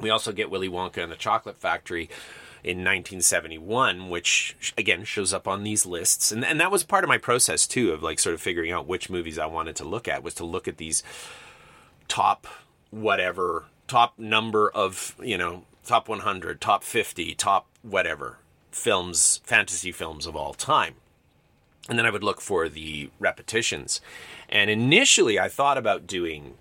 We 0.00 0.10
also 0.10 0.32
get 0.32 0.50
Willy 0.50 0.68
Wonka 0.68 1.02
and 1.02 1.10
the 1.10 1.16
Chocolate 1.16 1.58
Factory 1.58 2.08
in 2.62 2.78
1971, 2.78 4.08
which 4.08 4.56
again 4.76 5.04
shows 5.04 5.32
up 5.32 5.48
on 5.48 5.62
these 5.62 5.86
lists, 5.86 6.32
and 6.32 6.44
and 6.44 6.60
that 6.60 6.70
was 6.70 6.82
part 6.82 7.04
of 7.04 7.08
my 7.08 7.18
process 7.18 7.66
too 7.66 7.92
of 7.92 8.02
like 8.02 8.18
sort 8.18 8.34
of 8.34 8.40
figuring 8.40 8.70
out 8.70 8.86
which 8.86 9.10
movies 9.10 9.38
I 9.38 9.46
wanted 9.46 9.76
to 9.76 9.84
look 9.84 10.08
at 10.08 10.22
was 10.22 10.34
to 10.34 10.44
look 10.44 10.68
at 10.68 10.76
these 10.76 11.02
top 12.08 12.46
whatever 12.90 13.66
top 13.86 14.18
number 14.18 14.70
of 14.70 15.16
you 15.22 15.38
know 15.38 15.64
top 15.84 16.08
100, 16.08 16.60
top 16.60 16.84
50, 16.84 17.34
top 17.34 17.66
whatever 17.82 18.38
films, 18.70 19.40
fantasy 19.44 19.90
films 19.90 20.26
of 20.26 20.36
all 20.36 20.52
time 20.52 20.94
and 21.88 21.98
then 21.98 22.06
I 22.06 22.10
would 22.10 22.24
look 22.24 22.40
for 22.40 22.68
the 22.68 23.10
repetitions. 23.18 24.00
And 24.48 24.70
initially, 24.70 25.38
I 25.38 25.48
thought 25.48 25.78
about 25.78 26.06
doing 26.06 26.54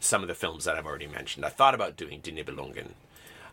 some 0.00 0.22
of 0.22 0.28
the 0.28 0.34
films 0.34 0.64
that 0.64 0.76
I've 0.76 0.86
already 0.86 1.08
mentioned. 1.08 1.44
I 1.44 1.48
thought 1.48 1.74
about 1.74 1.96
doing 1.96 2.20
Die 2.20 2.30
Nibelungen. 2.30 2.90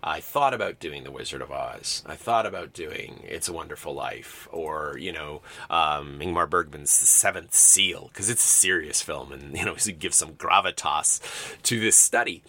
I 0.03 0.19
thought 0.19 0.53
about 0.53 0.79
doing 0.79 1.03
The 1.03 1.11
Wizard 1.11 1.41
of 1.41 1.51
Oz. 1.51 2.03
I 2.05 2.15
thought 2.15 2.45
about 2.45 2.73
doing 2.73 3.23
It's 3.23 3.49
a 3.49 3.53
Wonderful 3.53 3.93
Life 3.93 4.47
or, 4.51 4.97
you 4.99 5.11
know, 5.11 5.41
um, 5.67 6.19
Ingmar 6.19 6.47
Bergman's 6.47 6.99
The 6.99 7.07
Seventh 7.07 7.55
Seal, 7.55 8.09
because 8.13 8.29
it's 8.29 8.45
a 8.45 8.47
serious 8.47 9.01
film 9.01 9.31
and, 9.31 9.57
you 9.57 9.65
know, 9.65 9.73
it 9.85 9.99
gives 9.99 10.17
some 10.17 10.33
gravitas 10.33 11.21
to 11.63 11.79
this 11.79 11.97
study. 11.97 12.43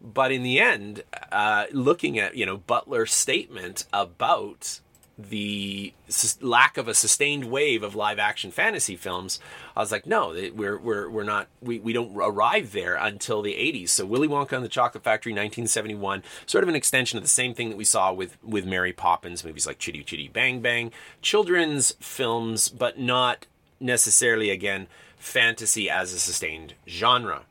But 0.00 0.32
in 0.32 0.42
the 0.42 0.58
end, 0.58 1.02
uh, 1.30 1.66
looking 1.72 2.18
at, 2.18 2.36
you 2.36 2.46
know, 2.46 2.56
Butler's 2.56 3.12
statement 3.12 3.84
about 3.92 4.80
the 5.16 5.92
lack 6.40 6.76
of 6.76 6.88
a 6.88 6.94
sustained 6.94 7.44
wave 7.44 7.82
of 7.82 7.94
live 7.94 8.18
action 8.18 8.50
fantasy 8.50 8.96
films, 8.96 9.38
I 9.76 9.80
was 9.80 9.92
like, 9.92 10.06
no, 10.06 10.30
we're 10.54 10.76
we're 10.78 11.08
we're 11.08 11.22
not 11.22 11.48
we, 11.60 11.78
we 11.78 11.92
don't 11.92 12.16
arrive 12.16 12.72
there 12.72 12.96
until 12.96 13.42
the 13.42 13.54
80s. 13.54 13.90
So 13.90 14.06
Willy 14.06 14.28
Wonka 14.28 14.52
and 14.52 14.64
the 14.64 14.68
Chocolate 14.68 15.04
Factory 15.04 15.32
1971, 15.32 16.22
sort 16.46 16.64
of 16.64 16.68
an 16.68 16.74
extension 16.74 17.16
of 17.16 17.22
the 17.22 17.28
same 17.28 17.54
thing 17.54 17.70
that 17.70 17.76
we 17.76 17.84
saw 17.84 18.12
with 18.12 18.42
with 18.42 18.66
Mary 18.66 18.92
Poppins, 18.92 19.44
movies 19.44 19.66
like 19.66 19.78
Chitty 19.78 20.02
Chitty 20.02 20.28
Bang 20.28 20.60
Bang, 20.60 20.92
children's 21.22 21.92
films, 22.00 22.68
but 22.68 22.98
not 22.98 23.46
necessarily 23.80 24.50
again 24.50 24.88
fantasy 25.16 25.88
as 25.88 26.12
a 26.12 26.18
sustained 26.18 26.74
genre. 26.88 27.42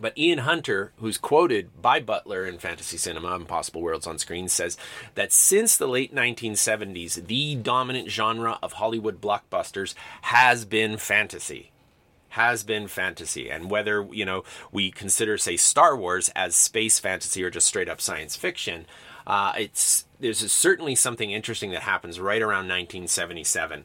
But 0.00 0.16
Ian 0.16 0.38
Hunter, 0.40 0.92
who's 0.98 1.18
quoted 1.18 1.82
by 1.82 2.00
Butler 2.00 2.46
in 2.46 2.58
Fantasy 2.58 2.96
Cinema, 2.96 3.34
Impossible 3.34 3.82
Worlds 3.82 4.06
on 4.06 4.18
Screen, 4.18 4.48
says 4.48 4.76
that 5.14 5.32
since 5.32 5.76
the 5.76 5.88
late 5.88 6.14
1970s, 6.14 7.26
the 7.26 7.56
dominant 7.56 8.10
genre 8.10 8.58
of 8.62 8.74
Hollywood 8.74 9.20
blockbusters 9.20 9.94
has 10.22 10.64
been 10.64 10.96
fantasy. 10.98 11.72
Has 12.30 12.62
been 12.62 12.86
fantasy. 12.86 13.50
And 13.50 13.70
whether, 13.70 14.06
you 14.12 14.24
know, 14.24 14.44
we 14.70 14.90
consider, 14.90 15.36
say, 15.36 15.56
Star 15.56 15.96
Wars 15.96 16.30
as 16.36 16.54
space 16.54 16.98
fantasy 16.98 17.42
or 17.42 17.50
just 17.50 17.66
straight 17.66 17.88
up 17.88 18.00
science 18.00 18.36
fiction, 18.36 18.86
uh, 19.26 19.52
it's 19.58 20.06
there's 20.20 20.50
certainly 20.50 20.94
something 20.94 21.30
interesting 21.30 21.70
that 21.70 21.82
happens 21.82 22.18
right 22.18 22.42
around 22.42 22.68
1977. 22.68 23.84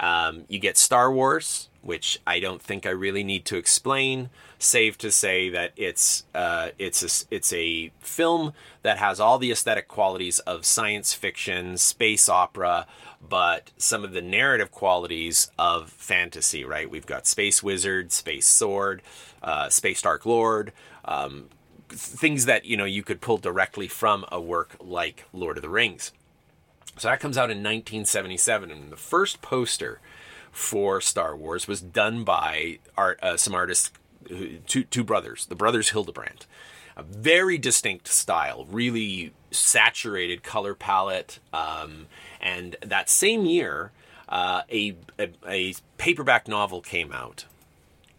Um, 0.00 0.44
you 0.48 0.58
get 0.58 0.78
Star 0.78 1.12
Wars, 1.12 1.68
which 1.82 2.18
I 2.26 2.40
don't 2.40 2.60
think 2.60 2.86
I 2.86 2.90
really 2.90 3.22
need 3.22 3.44
to 3.46 3.56
explain, 3.56 4.30
save 4.58 4.96
to 4.98 5.10
say 5.10 5.50
that 5.50 5.72
it's 5.76 6.24
uh, 6.34 6.70
it's 6.78 7.02
a, 7.02 7.34
it's 7.34 7.52
a 7.52 7.92
film 8.00 8.54
that 8.82 8.96
has 8.98 9.20
all 9.20 9.38
the 9.38 9.52
aesthetic 9.52 9.88
qualities 9.88 10.38
of 10.40 10.64
science 10.64 11.12
fiction, 11.12 11.76
space 11.76 12.30
opera, 12.30 12.86
but 13.26 13.70
some 13.76 14.02
of 14.02 14.12
the 14.12 14.22
narrative 14.22 14.72
qualities 14.72 15.50
of 15.58 15.90
fantasy. 15.90 16.64
Right? 16.64 16.90
We've 16.90 17.06
got 17.06 17.26
Space 17.26 17.62
Wizard, 17.62 18.10
Space 18.10 18.46
Sword, 18.46 19.02
uh, 19.42 19.68
Space 19.68 20.00
Dark 20.00 20.24
Lord. 20.24 20.72
Um, 21.04 21.50
things 21.90 22.46
that 22.46 22.64
you 22.64 22.76
know 22.76 22.84
you 22.84 23.02
could 23.02 23.20
pull 23.20 23.36
directly 23.36 23.88
from 23.88 24.24
a 24.32 24.40
work 24.40 24.76
like 24.80 25.26
Lord 25.32 25.58
of 25.58 25.62
the 25.62 25.68
Rings. 25.68 26.12
So 27.00 27.08
that 27.08 27.18
comes 27.18 27.38
out 27.38 27.44
in 27.50 27.60
1977, 27.60 28.70
and 28.70 28.92
the 28.92 28.96
first 28.96 29.40
poster 29.40 30.00
for 30.52 31.00
Star 31.00 31.34
Wars 31.34 31.66
was 31.66 31.80
done 31.80 32.24
by 32.24 32.78
art, 32.94 33.18
uh, 33.22 33.38
some 33.38 33.54
artists, 33.54 33.90
two, 34.66 34.84
two 34.84 35.02
brothers, 35.02 35.46
the 35.46 35.54
brothers 35.54 35.88
Hildebrandt. 35.88 36.46
A 36.98 37.02
very 37.02 37.56
distinct 37.56 38.06
style, 38.06 38.66
really 38.70 39.32
saturated 39.50 40.42
color 40.42 40.74
palette. 40.74 41.38
Um, 41.54 42.06
and 42.38 42.76
that 42.82 43.08
same 43.08 43.46
year, 43.46 43.92
uh, 44.28 44.64
a, 44.70 44.94
a, 45.18 45.30
a, 45.48 45.74
paperback 45.96 46.48
novel 46.48 46.82
came 46.82 47.12
out 47.12 47.46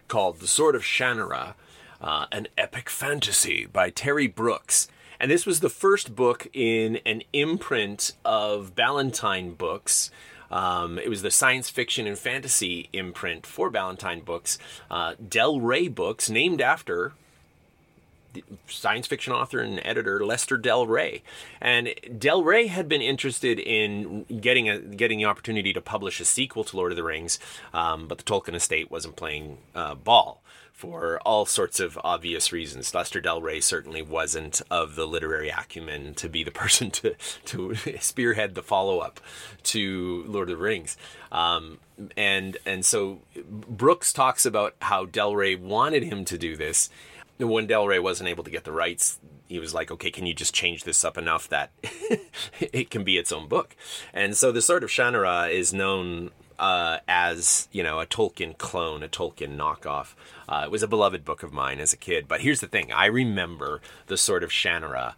called 0.07 0.39
The 0.39 0.47
Sword 0.47 0.73
of 0.73 0.81
Shannara, 0.81 1.53
uh, 2.01 2.25
an 2.31 2.47
epic 2.57 2.89
fantasy 2.89 3.67
by 3.67 3.91
Terry 3.91 4.25
Brooks. 4.25 4.87
And 5.21 5.29
this 5.29 5.45
was 5.45 5.59
the 5.59 5.69
first 5.69 6.15
book 6.15 6.47
in 6.51 6.97
an 7.05 7.21
imprint 7.31 8.13
of 8.25 8.73
Ballantine 8.73 9.53
books. 9.53 10.09
Um, 10.49 10.97
it 10.97 11.09
was 11.09 11.21
the 11.21 11.29
science 11.29 11.69
fiction 11.69 12.07
and 12.07 12.17
fantasy 12.17 12.89
imprint 12.91 13.45
for 13.45 13.69
Ballantine 13.69 14.21
Books, 14.21 14.57
uh, 14.89 15.13
Del 15.25 15.61
Rey 15.61 15.87
Books, 15.87 16.27
named 16.27 16.59
after 16.59 17.13
science 18.67 19.05
fiction 19.05 19.31
author 19.31 19.59
and 19.59 19.79
editor 19.85 20.25
Lester 20.25 20.57
Del 20.57 20.87
Rey. 20.87 21.21
And 21.61 21.93
Del 22.17 22.43
Rey 22.43 22.65
had 22.67 22.89
been 22.89 23.01
interested 23.01 23.59
in 23.59 24.23
getting 24.41 24.69
a 24.69 24.79
getting 24.79 25.19
the 25.19 25.25
opportunity 25.25 25.71
to 25.71 25.81
publish 25.81 26.19
a 26.19 26.25
sequel 26.25 26.63
to 26.63 26.75
Lord 26.75 26.91
of 26.91 26.95
the 26.95 27.03
Rings, 27.03 27.37
um, 27.75 28.07
but 28.07 28.17
the 28.17 28.23
Tolkien 28.23 28.55
estate 28.55 28.89
wasn't 28.89 29.15
playing 29.15 29.59
uh, 29.75 29.93
ball 29.93 30.41
for 30.81 31.19
all 31.19 31.45
sorts 31.45 31.79
of 31.79 31.95
obvious 32.03 32.51
reasons. 32.51 32.91
Lester 32.91 33.21
Del 33.21 33.39
Rey 33.39 33.59
certainly 33.59 34.01
wasn't 34.01 34.63
of 34.71 34.95
the 34.95 35.05
literary 35.05 35.49
acumen 35.49 36.15
to 36.15 36.27
be 36.27 36.43
the 36.43 36.49
person 36.63 36.89
to, 36.89 37.13
to 37.45 37.75
spearhead 37.99 38.55
the 38.55 38.63
follow 38.63 38.97
up 38.97 39.19
to 39.61 40.23
Lord 40.27 40.49
of 40.49 40.57
the 40.57 40.63
Rings. 40.63 40.97
Um, 41.31 41.77
and, 42.17 42.57
and 42.65 42.83
so 42.83 43.19
Brooks 43.45 44.11
talks 44.11 44.43
about 44.43 44.73
how 44.81 45.05
Del 45.05 45.35
Rey 45.35 45.53
wanted 45.53 46.01
him 46.01 46.25
to 46.25 46.35
do 46.35 46.57
this. 46.57 46.89
When 47.37 47.67
Del 47.67 47.85
Rey 47.85 47.99
wasn't 47.99 48.29
able 48.29 48.43
to 48.43 48.49
get 48.49 48.63
the 48.63 48.71
rights, 48.71 49.19
he 49.47 49.59
was 49.59 49.75
like, 49.75 49.91
okay, 49.91 50.09
can 50.09 50.25
you 50.25 50.33
just 50.33 50.55
change 50.55 50.83
this 50.83 51.05
up 51.05 51.15
enough 51.15 51.47
that 51.49 51.69
it 52.59 52.89
can 52.89 53.03
be 53.03 53.19
its 53.19 53.31
own 53.31 53.47
book? 53.47 53.75
And 54.15 54.35
so 54.35 54.51
the 54.51 54.63
Sword 54.63 54.83
of 54.83 54.89
Shannara 54.89 55.51
is 55.51 55.75
known 55.75 56.31
uh, 56.61 56.99
as 57.07 57.67
you 57.71 57.81
know 57.81 57.99
a 57.99 58.05
Tolkien 58.05 58.57
clone, 58.57 59.01
a 59.03 59.09
Tolkien 59.09 59.57
knockoff. 59.57 60.13
Uh, 60.47 60.61
it 60.65 60.71
was 60.71 60.83
a 60.83 60.87
beloved 60.87 61.25
book 61.25 61.41
of 61.43 61.51
mine 61.51 61.79
as 61.79 61.91
a 61.91 61.97
kid. 61.97 62.27
But 62.27 62.41
here's 62.41 62.61
the 62.61 62.67
thing: 62.67 62.91
I 62.93 63.07
remember 63.07 63.81
the 64.07 64.15
Sword 64.15 64.43
of 64.43 64.51
Shannara 64.51 65.15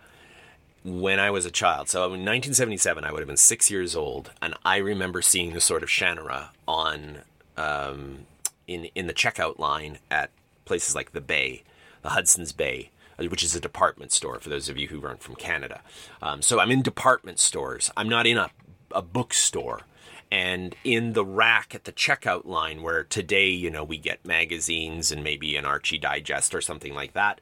when 0.86 1.20
I 1.20 1.30
was 1.30 1.46
a 1.46 1.52
child. 1.52 1.90
So 1.90 2.00
in 2.06 2.26
1977, 2.26 3.04
I 3.04 3.12
would 3.12 3.20
have 3.20 3.28
been 3.28 3.38
six 3.38 3.70
years 3.70 3.96
old, 3.96 4.32
and 4.42 4.56
I 4.66 4.78
remember 4.78 5.22
seeing 5.22 5.54
the 5.54 5.62
Sword 5.62 5.84
of 5.84 5.90
Shannara 5.90 6.50
on 6.66 7.20
um, 7.58 8.20
in 8.66 8.86
in 8.96 9.08
the 9.08 9.14
checkout 9.14 9.60
line 9.60 10.00
at 10.10 10.32
places 10.64 10.96
like 10.96 11.12
the 11.12 11.22
Bay, 11.22 11.64
the 12.02 12.10
Hudson's 12.10 12.54
Bay 12.54 12.90
which 13.16 13.44
is 13.44 13.56
a 13.56 13.60
department 13.60 14.12
store 14.12 14.40
for 14.40 14.50
those 14.50 14.68
of 14.68 14.76
you 14.76 14.88
who 14.88 15.06
aren't 15.06 15.22
from 15.22 15.36
Canada. 15.36 15.82
Um, 16.20 16.42
so 16.42 16.60
I'm 16.60 16.72
in 16.72 16.82
department 16.82 17.38
stores. 17.38 17.92
I'm 17.96 18.10
not 18.10 18.26
in 18.26 18.38
a, 18.38 18.50
a 18.90 19.04
bookstore 19.04 19.82
and 20.32 20.76
in 20.84 21.14
the 21.14 21.26
rack 21.26 21.74
at 21.76 21.86
the 21.86 21.92
checkout 21.92 22.46
line 22.46 22.82
where 22.82 23.04
today 23.04 23.50
you 23.50 23.70
know 23.70 23.84
we 23.84 23.98
get 23.98 24.26
magazines 24.26 25.12
and 25.12 25.24
maybe 25.24 25.56
an 25.56 25.66
archie 25.66 25.98
digest 25.98 26.54
or 26.54 26.62
something 26.62 26.94
like 26.94 27.14
that 27.14 27.40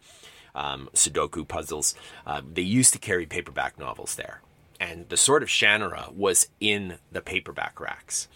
um, 0.53 0.89
sudoku 0.93 1.47
puzzles 1.47 1.95
uh, 2.25 2.41
they 2.53 2.61
used 2.61 2.93
to 2.93 2.99
carry 2.99 3.25
paperback 3.25 3.79
novels 3.79 4.15
there 4.15 4.41
and 4.81 5.07
The 5.09 5.17
Sword 5.17 5.43
of 5.43 5.49
Shannara 5.49 6.11
was 6.11 6.49
in 6.59 6.97
the 7.11 7.21
paperback 7.21 7.79
racks. 7.79 8.27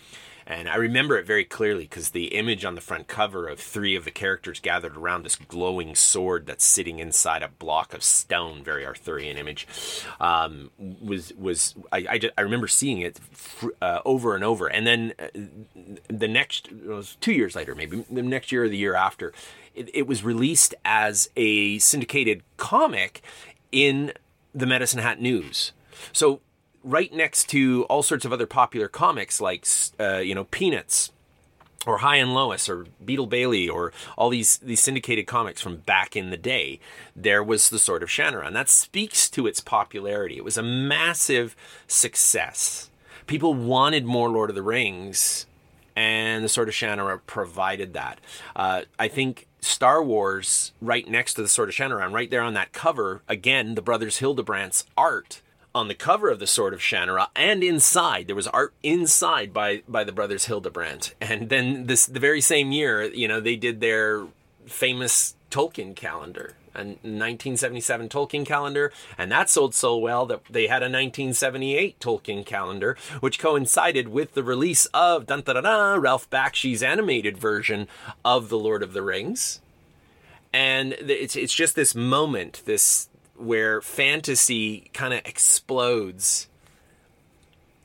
And 0.48 0.70
I 0.70 0.76
remember 0.76 1.18
it 1.18 1.26
very 1.26 1.44
clearly 1.44 1.84
because 1.84 2.12
the 2.12 2.36
image 2.36 2.66
on 2.66 2.76
the 2.76 2.82
front 2.82 3.08
cover 3.08 3.48
of 3.48 3.60
three 3.60 3.96
of 3.96 4.06
the 4.06 4.12
characters 4.12 4.60
gathered 4.60 4.96
around 4.96 5.24
this 5.24 5.36
glowing 5.36 5.96
sword 5.96 6.46
that's 6.46 6.64
sitting 6.64 7.00
inside 7.00 7.42
a 7.42 7.48
block 7.48 7.94
of 7.94 8.04
stone, 8.04 8.64
very 8.64 8.86
Arthurian 8.86 9.38
image, 9.38 9.68
um, 10.20 10.70
was 10.78 11.34
was 11.34 11.74
I, 11.92 11.98
I, 11.98 12.32
I, 12.38 12.42
remember 12.42 12.68
seeing 12.68 13.00
it 13.00 13.20
uh, 13.82 14.02
over 14.06 14.36
and 14.36 14.44
over. 14.44 14.68
And 14.68 14.86
then 14.86 15.14
uh, 15.18 15.28
the 16.08 16.28
next, 16.28 16.72
was 16.72 17.18
two 17.20 17.34
years 17.34 17.56
later, 17.56 17.74
maybe 17.74 18.06
the 18.12 18.22
next 18.22 18.52
year 18.52 18.66
or 18.66 18.70
the 18.70 18.78
year 18.78 18.94
after, 18.94 19.34
it, 19.74 19.90
it 19.96 20.06
was 20.06 20.24
released 20.24 20.76
as 20.86 21.30
a 21.36 21.80
syndicated 21.80 22.44
comic 22.58 23.24
in 23.72 24.14
the 24.54 24.68
Medicine 24.68 25.00
Hat 25.00 25.20
News. 25.20 25.72
So 26.14 26.42
right 26.86 27.12
next 27.12 27.50
to 27.50 27.84
all 27.90 28.04
sorts 28.04 28.24
of 28.24 28.32
other 28.32 28.46
popular 28.46 28.88
comics 28.88 29.42
like 29.42 29.68
uh, 30.00 30.18
you 30.18 30.36
know 30.36 30.46
Peanuts 30.46 31.12
or 31.86 32.00
Hi 32.00 32.18
and 32.18 32.34
Lois 32.34 32.70
or 32.70 32.86
Beetle 33.04 33.28
Bailey 33.28 33.68
or 33.68 33.92
all 34.18 34.30
these 34.30 34.58
these 34.58 34.80
syndicated 34.80 35.28
comics 35.28 35.62
from 35.62 35.78
back 35.78 36.16
in 36.16 36.30
the 36.30 36.38
day, 36.38 36.80
there 37.16 37.44
was 37.44 37.70
the 37.70 37.80
Sword 37.80 38.04
of 38.04 38.10
Shannara, 38.10 38.48
and 38.48 38.56
that 38.56 38.70
speaks 38.70 39.30
to 39.32 39.48
its 39.48 39.60
popularity. 39.60 40.38
It 40.38 40.44
was 40.44 40.58
a 40.58 40.64
massive 40.64 41.56
success. 41.88 42.90
People 43.28 43.54
wanted 43.54 44.06
more 44.06 44.30
Lord 44.30 44.52
of 44.52 44.56
the 44.56 44.62
Rings, 44.62 45.48
and 45.96 46.44
the 46.44 46.50
Sword 46.50 46.70
of 46.70 46.76
Shannara 46.76 47.20
provided 47.26 47.94
that. 47.94 48.20
Uh, 48.56 48.82
I 49.00 49.08
think 49.08 49.48
Star 49.62 50.04
Wars, 50.04 50.74
right 50.80 51.08
next 51.08 51.34
to 51.36 51.42
the 51.42 51.48
Sword 51.48 51.70
of 51.70 51.76
Shannara, 51.76 52.06
and 52.06 52.14
right 52.14 52.30
there 52.30 52.42
on 52.42 52.54
that 52.54 52.72
cover, 52.72 53.24
again, 53.28 53.74
the 53.74 53.82
brothers 53.82 54.20
Hildebrandt's 54.20 54.86
art 54.96 55.42
on 55.76 55.90
the 55.90 55.94
cover 55.94 56.30
of 56.30 56.40
the 56.40 56.48
Sword 56.48 56.74
of 56.74 56.80
Shannara 56.80 57.28
and 57.36 57.62
inside. 57.62 58.28
There 58.28 58.36
was 58.36 58.48
art 58.48 58.74
inside 58.82 59.54
by 59.54 59.84
by 59.88 60.06
the 60.06 60.14
brothers 60.14 60.46
Hildebrandt. 60.46 61.14
And 61.20 61.50
then 61.50 61.86
this 61.86 62.06
the 62.06 62.20
very 62.20 62.42
same 62.42 62.72
year, 62.72 63.04
you 63.04 63.28
know, 63.28 63.42
they 63.42 63.58
did 63.58 63.82
their 63.82 64.26
famous 64.66 65.36
Tolkien 65.52 65.96
calendar, 65.96 66.56
a 66.74 66.80
1977 66.80 68.10
Tolkien 68.10 68.46
calendar, 68.46 68.92
and 69.18 69.32
that 69.32 69.50
sold 69.50 69.76
so 69.76 69.98
well 69.98 70.26
that 70.26 70.42
they 70.50 70.68
had 70.68 70.82
a 70.82 70.90
1978 70.90 72.00
Tolkien 72.00 72.46
calendar, 72.46 72.98
which 73.20 73.38
coincided 73.38 74.08
with 74.08 74.34
the 74.34 74.44
release 74.44 74.86
of 74.88 75.28
dun, 75.28 75.44
Ralph 75.46 76.30
Bakshi's 76.30 76.82
animated 76.82 77.38
version 77.38 77.88
of 78.24 78.50
The 78.50 78.58
Lord 78.58 78.82
of 78.82 78.94
the 78.94 79.02
Rings. 79.02 79.60
And 80.54 80.94
it's 80.94 81.36
it's 81.36 81.54
just 81.54 81.76
this 81.76 81.94
moment, 81.94 82.62
this 82.66 83.10
where 83.38 83.82
fantasy 83.82 84.90
kind 84.94 85.14
of 85.14 85.22
explodes. 85.26 86.48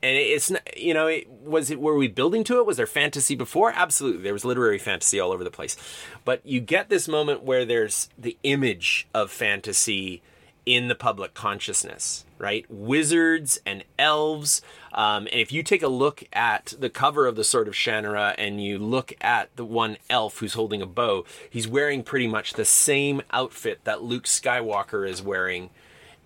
And 0.02 0.16
it's 0.16 0.50
not, 0.50 0.78
you 0.78 0.94
know 0.94 1.08
it, 1.08 1.28
was 1.28 1.70
it 1.70 1.78
were 1.78 1.96
we 1.96 2.08
building 2.08 2.42
to 2.44 2.58
it? 2.58 2.66
Was 2.66 2.78
there 2.78 2.86
fantasy 2.86 3.34
before? 3.34 3.72
Absolutely. 3.74 4.22
There 4.22 4.32
was 4.32 4.44
literary 4.44 4.78
fantasy 4.78 5.20
all 5.20 5.32
over 5.32 5.44
the 5.44 5.50
place. 5.50 5.76
But 6.24 6.44
you 6.44 6.60
get 6.60 6.88
this 6.88 7.06
moment 7.06 7.42
where 7.42 7.64
there's 7.64 8.08
the 8.16 8.38
image 8.42 9.06
of 9.12 9.30
fantasy 9.30 10.22
in 10.64 10.88
the 10.88 10.94
public 10.94 11.34
consciousness 11.34 12.24
right 12.40 12.64
wizards 12.68 13.60
and 13.66 13.84
elves 13.98 14.62
um, 14.92 15.26
and 15.30 15.40
if 15.40 15.52
you 15.52 15.62
take 15.62 15.82
a 15.82 15.88
look 15.88 16.24
at 16.32 16.74
the 16.78 16.90
cover 16.90 17.26
of 17.26 17.36
the 17.36 17.44
Sword 17.44 17.68
of 17.68 17.74
Shannara 17.74 18.34
and 18.36 18.62
you 18.62 18.78
look 18.78 19.12
at 19.20 19.54
the 19.56 19.64
one 19.64 19.98
elf 20.08 20.38
who's 20.38 20.54
holding 20.54 20.82
a 20.82 20.86
bow, 20.86 21.24
he's 21.48 21.68
wearing 21.68 22.02
pretty 22.02 22.26
much 22.26 22.54
the 22.54 22.64
same 22.64 23.22
outfit 23.30 23.80
that 23.84 24.02
Luke 24.02 24.24
Skywalker 24.24 25.08
is 25.08 25.22
wearing 25.22 25.70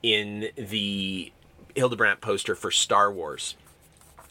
in 0.02 0.48
the 0.56 1.32
Hildebrandt 1.74 2.20
poster 2.20 2.54
for 2.54 2.70
Star 2.70 3.12
Wars. 3.12 3.56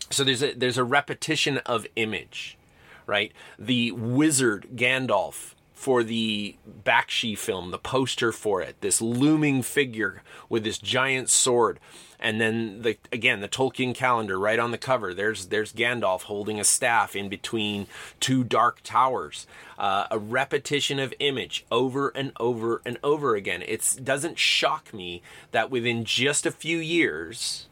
So 0.09 0.23
there's 0.23 0.43
a 0.43 0.53
there's 0.53 0.77
a 0.77 0.83
repetition 0.83 1.57
of 1.59 1.85
image, 1.95 2.57
right? 3.05 3.31
The 3.57 3.91
wizard 3.91 4.67
Gandalf 4.75 5.53
for 5.83 6.01
the 6.01 6.55
Bakshi 6.85 7.37
film, 7.37 7.71
the 7.71 7.77
poster 7.77 8.31
for 8.31 8.61
it, 8.61 8.79
this 8.79 9.01
looming 9.01 9.61
figure 9.61 10.23
with 10.47 10.63
this 10.63 10.77
giant 10.77 11.29
sword 11.29 11.77
and 12.23 12.39
then 12.39 12.83
the 12.83 12.97
again 13.11 13.41
the 13.41 13.49
Tolkien 13.49 13.93
calendar 13.93 14.39
right 14.39 14.57
on 14.59 14.71
the 14.71 14.77
cover. 14.77 15.13
There's 15.13 15.47
there's 15.47 15.73
Gandalf 15.73 16.21
holding 16.21 16.57
a 16.57 16.63
staff 16.63 17.17
in 17.17 17.27
between 17.27 17.87
two 18.21 18.45
dark 18.45 18.79
towers. 18.81 19.45
Uh, 19.77 20.07
a 20.09 20.17
repetition 20.17 20.99
of 20.99 21.13
image 21.19 21.65
over 21.69 22.13
and 22.15 22.31
over 22.39 22.81
and 22.85 22.97
over 23.03 23.35
again. 23.35 23.61
It 23.61 23.99
doesn't 24.01 24.39
shock 24.39 24.93
me 24.93 25.21
that 25.51 25.69
within 25.69 26.05
just 26.05 26.45
a 26.45 26.51
few 26.51 26.77
years, 26.77 27.67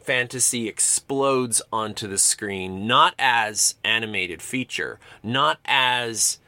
fantasy 0.00 0.66
explodes 0.66 1.62
onto 1.72 2.08
the 2.08 2.18
screen, 2.18 2.88
not 2.88 3.14
as 3.20 3.76
animated 3.84 4.42
feature, 4.42 4.98
not 5.22 5.58
as 5.64 6.38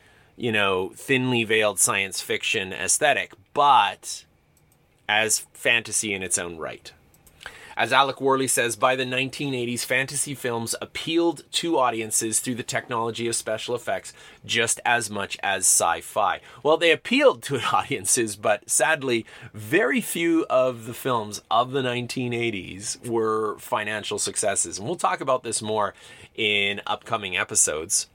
you 0.41 0.51
know 0.51 0.91
thinly 0.97 1.45
veiled 1.45 1.79
science 1.79 2.23
fiction 2.23 2.73
aesthetic, 2.73 3.33
but 3.53 4.25
as 5.07 5.41
fantasy 5.53 6.15
in 6.15 6.23
its 6.23 6.39
own 6.39 6.57
right. 6.57 6.93
As 7.77 7.93
Alec 7.93 8.21
Worley 8.21 8.49
says, 8.49 8.77
by 8.77 8.95
the 8.97 9.05
1980s, 9.05 9.85
fantasy 9.85 10.35
films 10.35 10.75
appealed 10.83 11.45
to 11.53 11.79
audiences 11.79 12.41
through 12.41 12.57
the 12.57 12.63
technology 12.63 13.27
of 13.27 13.37
special 13.37 13.75
effects 13.75 14.13
just 14.45 14.81
as 14.85 15.09
much 15.09 15.39
as 15.43 15.63
sci 15.63 16.01
fi. 16.01 16.41
Well, 16.63 16.77
they 16.77 16.91
appealed 16.91 17.43
to 17.45 17.61
audiences, 17.73 18.37
but 18.37 18.69
sadly, 18.69 19.25
very 19.55 20.01
few 20.01 20.45
of 20.51 20.87
the 20.87 20.95
films 20.95 21.41
of 21.51 21.71
the 21.73 21.83
1980s 21.83 23.07
were 23.09 23.59
financial 23.59 24.19
successes. 24.19 24.79
And 24.79 24.87
we'll 24.87 24.97
talk 24.97 25.21
about 25.21 25.43
this 25.43 25.63
more 25.63 25.95
in 26.35 26.81
upcoming 26.87 27.37
episodes. 27.37 28.09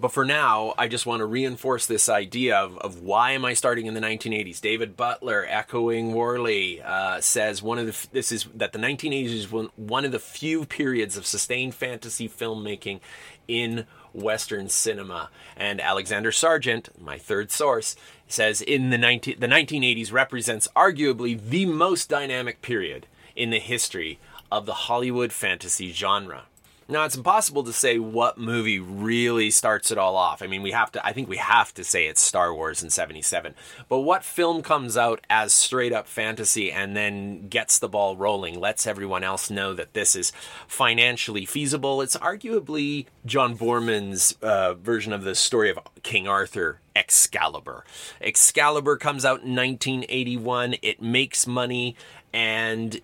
But 0.00 0.12
for 0.12 0.24
now, 0.24 0.72
I 0.78 0.88
just 0.88 1.04
want 1.04 1.20
to 1.20 1.26
reinforce 1.26 1.84
this 1.84 2.08
idea 2.08 2.56
of, 2.56 2.78
of 2.78 3.02
why 3.02 3.32
am 3.32 3.44
I 3.44 3.52
starting 3.52 3.84
in 3.84 3.92
the 3.92 4.00
1980s? 4.00 4.58
David 4.58 4.96
Butler, 4.96 5.44
echoing 5.46 6.14
Worley, 6.14 6.80
uh, 6.80 7.20
says 7.20 7.62
one 7.62 7.78
of 7.78 7.86
the 7.86 8.08
this 8.10 8.32
is 8.32 8.46
that 8.54 8.72
the 8.72 8.78
1980s 8.78 9.26
is 9.26 9.52
one, 9.52 9.68
one 9.76 10.06
of 10.06 10.12
the 10.12 10.18
few 10.18 10.64
periods 10.64 11.18
of 11.18 11.26
sustained 11.26 11.74
fantasy 11.74 12.30
filmmaking 12.30 13.00
in 13.46 13.84
Western 14.14 14.70
cinema. 14.70 15.28
And 15.54 15.82
Alexander 15.82 16.32
Sergeant, 16.32 16.88
my 16.98 17.18
third 17.18 17.50
source, 17.50 17.94
says 18.26 18.62
in 18.62 18.88
the 18.88 18.98
19 18.98 19.38
the 19.38 19.48
1980s 19.48 20.12
represents 20.12 20.66
arguably 20.74 21.38
the 21.38 21.66
most 21.66 22.08
dynamic 22.08 22.62
period 22.62 23.06
in 23.36 23.50
the 23.50 23.60
history 23.60 24.18
of 24.50 24.64
the 24.64 24.72
Hollywood 24.72 25.30
fantasy 25.30 25.92
genre. 25.92 26.44
Now 26.90 27.04
it's 27.04 27.16
impossible 27.16 27.62
to 27.64 27.72
say 27.72 27.98
what 27.98 28.36
movie 28.36 28.80
really 28.80 29.50
starts 29.52 29.92
it 29.92 29.98
all 29.98 30.16
off. 30.16 30.42
I 30.42 30.48
mean, 30.48 30.62
we 30.62 30.72
have 30.72 30.90
to 30.92 31.06
I 31.06 31.12
think 31.12 31.28
we 31.28 31.36
have 31.36 31.72
to 31.74 31.84
say 31.84 32.06
it's 32.06 32.20
Star 32.20 32.52
Wars 32.52 32.82
in 32.82 32.90
77. 32.90 33.54
But 33.88 34.00
what 34.00 34.24
film 34.24 34.62
comes 34.62 34.96
out 34.96 35.24
as 35.30 35.54
straight 35.54 35.92
up 35.92 36.08
fantasy 36.08 36.72
and 36.72 36.96
then 36.96 37.48
gets 37.48 37.78
the 37.78 37.88
ball 37.88 38.16
rolling, 38.16 38.58
lets 38.58 38.86
everyone 38.86 39.22
else 39.22 39.50
know 39.50 39.72
that 39.74 39.94
this 39.94 40.16
is 40.16 40.32
financially 40.66 41.46
feasible? 41.46 42.02
It's 42.02 42.16
arguably 42.16 43.06
John 43.24 43.56
Boorman's 43.56 44.36
uh, 44.42 44.74
version 44.74 45.12
of 45.12 45.22
the 45.22 45.36
story 45.36 45.70
of 45.70 45.78
King 46.02 46.26
Arthur 46.26 46.80
Excalibur. 46.96 47.84
Excalibur 48.20 48.96
comes 48.96 49.24
out 49.24 49.42
in 49.42 49.54
1981. 49.54 50.74
It 50.82 51.00
makes 51.00 51.46
money 51.46 51.96
and 52.32 53.00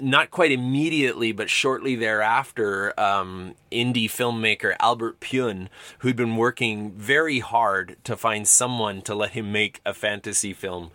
not 0.00 0.30
quite 0.30 0.52
immediately, 0.52 1.32
but 1.32 1.50
shortly 1.50 1.94
thereafter, 1.96 2.98
um, 2.98 3.54
indie 3.70 4.06
filmmaker 4.06 4.76
Albert 4.80 5.20
Pyun, 5.20 5.68
who'd 5.98 6.16
been 6.16 6.36
working 6.36 6.92
very 6.92 7.40
hard 7.40 7.96
to 8.04 8.16
find 8.16 8.46
someone 8.46 9.02
to 9.02 9.14
let 9.14 9.30
him 9.30 9.52
make 9.52 9.80
a 9.84 9.94
fantasy 9.94 10.52
film, 10.52 10.90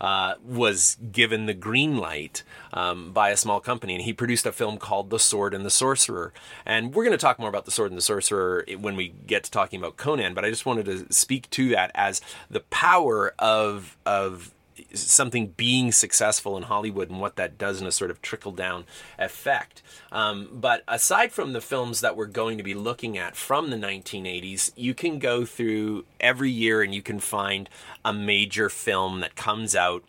uh, 0.00 0.34
was 0.44 0.96
given 1.12 1.46
the 1.46 1.54
green 1.54 1.96
light 1.96 2.42
um, 2.72 3.12
by 3.12 3.30
a 3.30 3.36
small 3.36 3.60
company, 3.60 3.94
and 3.94 4.04
he 4.04 4.12
produced 4.12 4.46
a 4.46 4.52
film 4.52 4.76
called 4.76 5.10
The 5.10 5.18
Sword 5.18 5.54
and 5.54 5.64
the 5.64 5.70
Sorcerer. 5.70 6.32
And 6.66 6.94
we're 6.94 7.04
going 7.04 7.16
to 7.16 7.18
talk 7.18 7.38
more 7.38 7.48
about 7.48 7.64
The 7.64 7.70
Sword 7.70 7.90
and 7.90 7.98
the 7.98 8.02
Sorcerer 8.02 8.66
when 8.78 8.96
we 8.96 9.08
get 9.08 9.44
to 9.44 9.50
talking 9.50 9.78
about 9.78 9.96
Conan, 9.96 10.34
but 10.34 10.44
I 10.44 10.50
just 10.50 10.66
wanted 10.66 10.86
to 10.86 11.12
speak 11.12 11.48
to 11.50 11.68
that 11.70 11.90
as 11.94 12.20
the 12.50 12.60
power 12.60 13.34
of 13.38 13.96
of 14.04 14.53
something 14.92 15.48
being 15.48 15.92
successful 15.92 16.56
in 16.56 16.64
Hollywood 16.64 17.10
and 17.10 17.20
what 17.20 17.36
that 17.36 17.58
does 17.58 17.80
in 17.80 17.86
a 17.86 17.92
sort 17.92 18.10
of 18.10 18.22
trickle 18.22 18.52
down 18.52 18.84
effect. 19.18 19.82
Um, 20.12 20.48
but 20.52 20.82
aside 20.88 21.32
from 21.32 21.52
the 21.52 21.60
films 21.60 22.00
that 22.00 22.16
we're 22.16 22.26
going 22.26 22.58
to 22.58 22.64
be 22.64 22.74
looking 22.74 23.18
at 23.18 23.36
from 23.36 23.70
the 23.70 23.76
1980s, 23.76 24.72
you 24.76 24.94
can 24.94 25.18
go 25.18 25.44
through 25.44 26.04
every 26.20 26.50
year 26.50 26.82
and 26.82 26.94
you 26.94 27.02
can 27.02 27.20
find 27.20 27.68
a 28.04 28.12
major 28.12 28.68
film 28.68 29.20
that 29.20 29.36
comes 29.36 29.74
out 29.74 30.04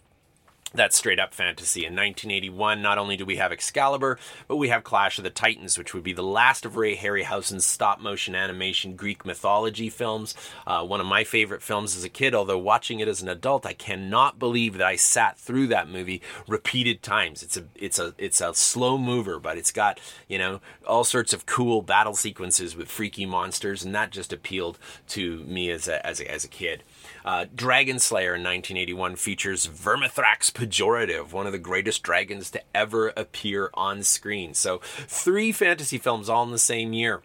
that's 0.75 0.97
straight 0.97 1.19
up 1.19 1.33
fantasy. 1.33 1.81
In 1.81 1.93
1981, 1.93 2.81
not 2.81 2.97
only 2.97 3.17
do 3.17 3.25
we 3.25 3.37
have 3.37 3.51
Excalibur, 3.51 4.17
but 4.47 4.57
we 4.57 4.69
have 4.69 4.83
Clash 4.83 5.17
of 5.17 5.23
the 5.23 5.29
Titans, 5.29 5.77
which 5.77 5.93
would 5.93 6.03
be 6.03 6.13
the 6.13 6.23
last 6.23 6.65
of 6.65 6.77
Ray 6.77 6.95
Harryhausen's 6.95 7.65
stop 7.65 7.99
motion 7.99 8.35
animation 8.35 8.95
Greek 8.95 9.25
mythology 9.25 9.89
films. 9.89 10.35
Uh, 10.65 10.85
one 10.85 10.99
of 10.99 11.07
my 11.07 11.23
favorite 11.23 11.61
films 11.61 11.95
as 11.95 12.03
a 12.03 12.09
kid, 12.09 12.35
although 12.35 12.57
watching 12.57 12.99
it 12.99 13.07
as 13.07 13.21
an 13.21 13.29
adult, 13.29 13.65
I 13.65 13.73
cannot 13.73 14.39
believe 14.39 14.77
that 14.77 14.87
I 14.87 14.95
sat 14.95 15.37
through 15.37 15.67
that 15.67 15.89
movie 15.89 16.21
repeated 16.47 17.01
times. 17.01 17.43
It's 17.43 17.57
a 17.57 17.63
it's 17.75 17.99
a 17.99 18.13
it's 18.17 18.41
a 18.41 18.53
slow 18.53 18.97
mover, 18.97 19.39
but 19.39 19.57
it's 19.57 19.71
got 19.71 19.99
you 20.27 20.37
know 20.37 20.61
all 20.87 21.03
sorts 21.03 21.33
of 21.33 21.45
cool 21.45 21.81
battle 21.81 22.15
sequences 22.15 22.75
with 22.75 22.89
freaky 22.89 23.25
monsters, 23.25 23.83
and 23.83 23.93
that 23.95 24.11
just 24.11 24.33
appealed 24.33 24.77
to 25.09 25.39
me 25.45 25.69
as 25.69 25.87
a 25.87 26.05
as 26.05 26.19
a, 26.19 26.31
as 26.31 26.43
a 26.43 26.49
kid. 26.49 26.83
Uh, 27.25 27.45
Dragon 27.55 27.97
Slayer 27.97 28.35
in 28.35 28.43
1981 28.43 29.15
features 29.15 29.67
Vermithrax 29.67 30.51
Pejorative, 30.51 31.31
one 31.33 31.47
of 31.47 31.51
the 31.51 31.57
greatest 31.57 32.03
dragons 32.03 32.51
to 32.51 32.61
ever 32.75 33.11
appear 33.17 33.71
on 33.73 34.03
screen. 34.03 34.53
So, 34.53 34.79
three 34.83 35.51
fantasy 35.51 35.97
films 35.97 36.29
all 36.29 36.43
in 36.43 36.51
the 36.51 36.59
same 36.59 36.93
year. 36.93 37.23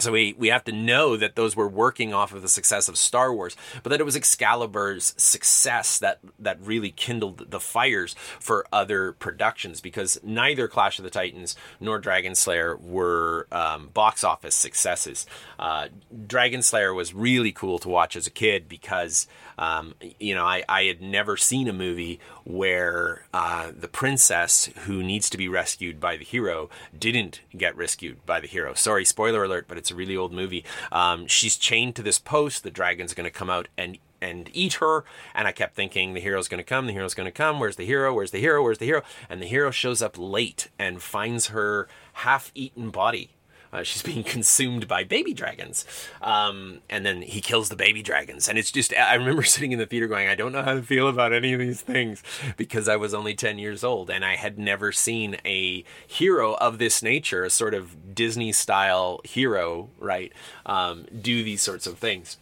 So 0.00 0.10
we, 0.10 0.34
we 0.36 0.48
have 0.48 0.64
to 0.64 0.72
know 0.72 1.16
that 1.16 1.36
those 1.36 1.54
were 1.54 1.68
working 1.68 2.12
off 2.12 2.34
of 2.34 2.42
the 2.42 2.48
success 2.48 2.88
of 2.88 2.98
Star 2.98 3.32
Wars, 3.32 3.56
but 3.84 3.90
that 3.90 4.00
it 4.00 4.04
was 4.04 4.16
Excalibur's 4.16 5.14
success 5.16 5.98
that 6.00 6.18
that 6.40 6.58
really 6.60 6.90
kindled 6.90 7.50
the 7.50 7.60
fires 7.60 8.16
for 8.40 8.66
other 8.72 9.12
productions 9.12 9.80
because 9.80 10.18
neither 10.24 10.66
Clash 10.66 10.98
of 10.98 11.04
the 11.04 11.10
Titans 11.10 11.54
nor 11.78 12.00
Dragon 12.00 12.34
Slayer 12.34 12.76
were 12.76 13.46
um, 13.52 13.88
box 13.94 14.24
office 14.24 14.56
successes. 14.56 15.26
Uh, 15.60 15.88
Dragon 16.26 16.62
Slayer 16.62 16.92
was 16.92 17.14
really 17.14 17.52
cool 17.52 17.78
to 17.78 17.88
watch 17.88 18.16
as 18.16 18.26
a 18.26 18.32
kid 18.32 18.68
because 18.68 19.28
um, 19.58 19.94
you 20.18 20.34
know 20.34 20.44
I, 20.44 20.64
I 20.68 20.84
had 20.84 21.00
never 21.00 21.36
seen 21.36 21.68
a 21.68 21.72
movie 21.72 22.20
where 22.44 23.26
uh, 23.32 23.72
the 23.76 23.88
princess 23.88 24.70
who 24.86 25.02
needs 25.02 25.30
to 25.30 25.38
be 25.38 25.48
rescued 25.48 26.00
by 26.00 26.16
the 26.16 26.24
hero 26.24 26.70
didn't 26.98 27.40
get 27.56 27.76
rescued 27.76 28.24
by 28.26 28.40
the 28.40 28.46
hero. 28.46 28.74
Sorry, 28.74 29.04
spoiler 29.04 29.44
alert, 29.44 29.66
but 29.68 29.78
it's 29.78 29.90
a 29.90 29.94
really 29.94 30.16
old 30.16 30.32
movie. 30.32 30.64
Um, 30.92 31.26
she's 31.26 31.56
chained 31.56 31.96
to 31.96 32.02
this 32.02 32.18
post. 32.18 32.62
The 32.62 32.70
dragon's 32.70 33.14
going 33.14 33.24
to 33.24 33.30
come 33.30 33.50
out 33.50 33.68
and 33.76 33.98
and 34.24 34.48
eat 34.52 34.74
her. 34.74 35.04
And 35.34 35.46
I 35.46 35.52
kept 35.52 35.74
thinking 35.74 36.14
the 36.14 36.20
hero's 36.20 36.48
going 36.48 36.58
to 36.58 36.64
come. 36.64 36.86
The 36.86 36.92
hero's 36.92 37.14
going 37.14 37.26
to 37.26 37.32
come. 37.32 37.60
Where's 37.60 37.76
the 37.76 37.84
hero? 37.84 38.14
Where's 38.14 38.30
the 38.30 38.40
hero? 38.40 38.62
Where's 38.62 38.78
the 38.78 38.86
hero? 38.86 39.02
And 39.28 39.40
the 39.40 39.46
hero 39.46 39.70
shows 39.70 40.00
up 40.00 40.16
late 40.18 40.68
and 40.78 41.02
finds 41.02 41.48
her 41.48 41.88
half-eaten 42.14 42.90
body 42.90 43.30
uh, 43.74 43.82
she's 43.82 44.02
being 44.02 44.22
consumed 44.36 44.86
by 44.86 45.02
baby 45.04 45.34
dragons. 45.34 45.84
Um, 46.22 46.80
and 46.88 47.04
then 47.04 47.22
he 47.22 47.40
kills 47.40 47.68
the 47.68 47.76
baby 47.76 48.02
dragons. 48.02 48.48
And 48.48 48.58
it's 48.58 48.70
just, 48.70 48.94
I 48.96 49.14
remember 49.14 49.42
sitting 49.54 49.72
in 49.72 49.78
the 49.78 49.86
theater 49.86 50.06
going, 50.06 50.28
I 50.28 50.34
don't 50.34 50.52
know 50.52 50.62
how 50.62 50.74
to 50.74 50.82
feel 50.82 51.08
about 51.08 51.32
any 51.32 51.52
of 51.52 51.60
these 51.60 51.80
things 51.80 52.22
because 52.56 52.88
I 52.88 52.96
was 52.96 53.12
only 53.12 53.34
10 53.34 53.58
years 53.58 53.82
old 53.82 54.10
and 54.10 54.24
I 54.24 54.36
had 54.36 54.58
never 54.58 54.92
seen 54.92 55.36
a 55.44 55.84
hero 56.06 56.54
of 56.54 56.78
this 56.78 57.02
nature, 57.02 57.44
a 57.44 57.50
sort 57.50 57.74
of 57.74 58.14
Disney 58.14 58.52
style 58.52 59.20
hero, 59.24 59.90
right, 59.98 60.32
um, 60.66 61.06
do 61.20 61.42
these 61.42 61.62
sorts 61.62 61.86
of 61.86 61.98
things. 61.98 62.38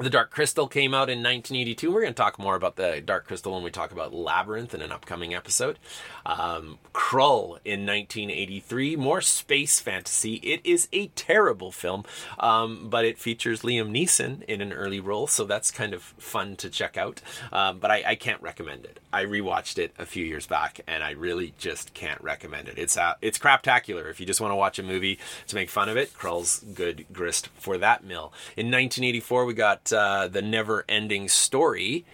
The 0.00 0.08
Dark 0.08 0.30
Crystal 0.30 0.66
came 0.66 0.94
out 0.94 1.10
in 1.10 1.18
1982. 1.18 1.92
We're 1.92 2.00
going 2.00 2.14
to 2.14 2.16
talk 2.16 2.38
more 2.38 2.54
about 2.54 2.76
the 2.76 3.02
Dark 3.04 3.26
Crystal 3.26 3.52
when 3.52 3.62
we 3.62 3.70
talk 3.70 3.92
about 3.92 4.14
Labyrinth 4.14 4.72
in 4.72 4.80
an 4.80 4.90
upcoming 4.90 5.34
episode. 5.34 5.78
Um, 6.24 6.78
Krull 6.94 7.58
in 7.66 7.84
1983, 7.84 8.96
more 8.96 9.20
space 9.20 9.78
fantasy. 9.78 10.36
It 10.36 10.62
is 10.64 10.88
a 10.94 11.08
terrible 11.08 11.70
film, 11.70 12.06
um, 12.38 12.88
but 12.88 13.04
it 13.04 13.18
features 13.18 13.60
Liam 13.60 13.90
Neeson 13.90 14.42
in 14.44 14.62
an 14.62 14.72
early 14.72 15.00
role, 15.00 15.26
so 15.26 15.44
that's 15.44 15.70
kind 15.70 15.92
of 15.92 16.02
fun 16.02 16.56
to 16.56 16.70
check 16.70 16.96
out. 16.96 17.20
Um, 17.52 17.78
but 17.78 17.90
I, 17.90 18.02
I, 18.06 18.14
can't 18.14 18.40
recommend 18.40 18.86
it. 18.86 19.00
I 19.12 19.24
rewatched 19.24 19.76
it 19.76 19.92
a 19.98 20.06
few 20.06 20.24
years 20.24 20.46
back, 20.46 20.80
and 20.86 21.04
I 21.04 21.10
really 21.10 21.52
just 21.58 21.92
can't 21.92 22.22
recommend 22.22 22.68
it. 22.68 22.78
It's 22.78 22.96
uh, 22.96 23.14
it's 23.20 23.38
craptacular. 23.38 24.10
If 24.10 24.18
you 24.18 24.24
just 24.24 24.40
want 24.40 24.52
to 24.52 24.56
watch 24.56 24.78
a 24.78 24.82
movie 24.82 25.18
to 25.48 25.54
make 25.54 25.68
fun 25.68 25.90
of 25.90 25.98
it, 25.98 26.14
Krull's 26.14 26.64
good 26.74 27.04
grist 27.12 27.48
for 27.58 27.76
that 27.76 28.02
mill. 28.02 28.32
In 28.56 28.66
1984, 28.66 29.44
we 29.44 29.52
got 29.52 29.89
uh, 29.92 30.28
the 30.28 30.42
never 30.42 30.84
ending 30.88 31.28
story 31.28 32.04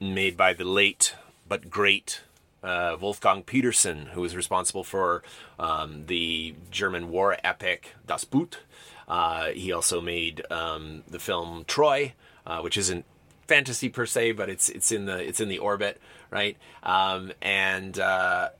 made 0.00 0.36
by 0.36 0.52
the 0.52 0.64
late 0.64 1.14
but 1.48 1.70
great 1.70 2.20
uh, 2.62 2.96
Wolfgang 3.00 3.42
Petersen, 3.42 4.06
who 4.12 4.20
was 4.20 4.36
responsible 4.36 4.84
for 4.84 5.22
um, 5.58 6.04
the 6.06 6.54
German 6.70 7.10
war 7.10 7.36
epic 7.44 7.94
Das 8.06 8.24
Boot. 8.24 8.58
Uh, 9.06 9.48
he 9.48 9.72
also 9.72 10.00
made 10.00 10.44
um, 10.50 11.02
the 11.08 11.18
film 11.18 11.64
Troy, 11.66 12.14
uh, 12.46 12.60
which 12.60 12.76
isn't 12.76 13.04
fantasy 13.46 13.88
per 13.88 14.04
se, 14.06 14.32
but 14.32 14.50
it's 14.50 14.68
it's 14.68 14.92
in 14.92 15.06
the 15.06 15.16
it's 15.16 15.40
in 15.40 15.48
the 15.48 15.58
orbit, 15.58 16.00
right? 16.30 16.56
Um, 16.82 17.32
and 17.40 17.98
uh, 17.98 18.50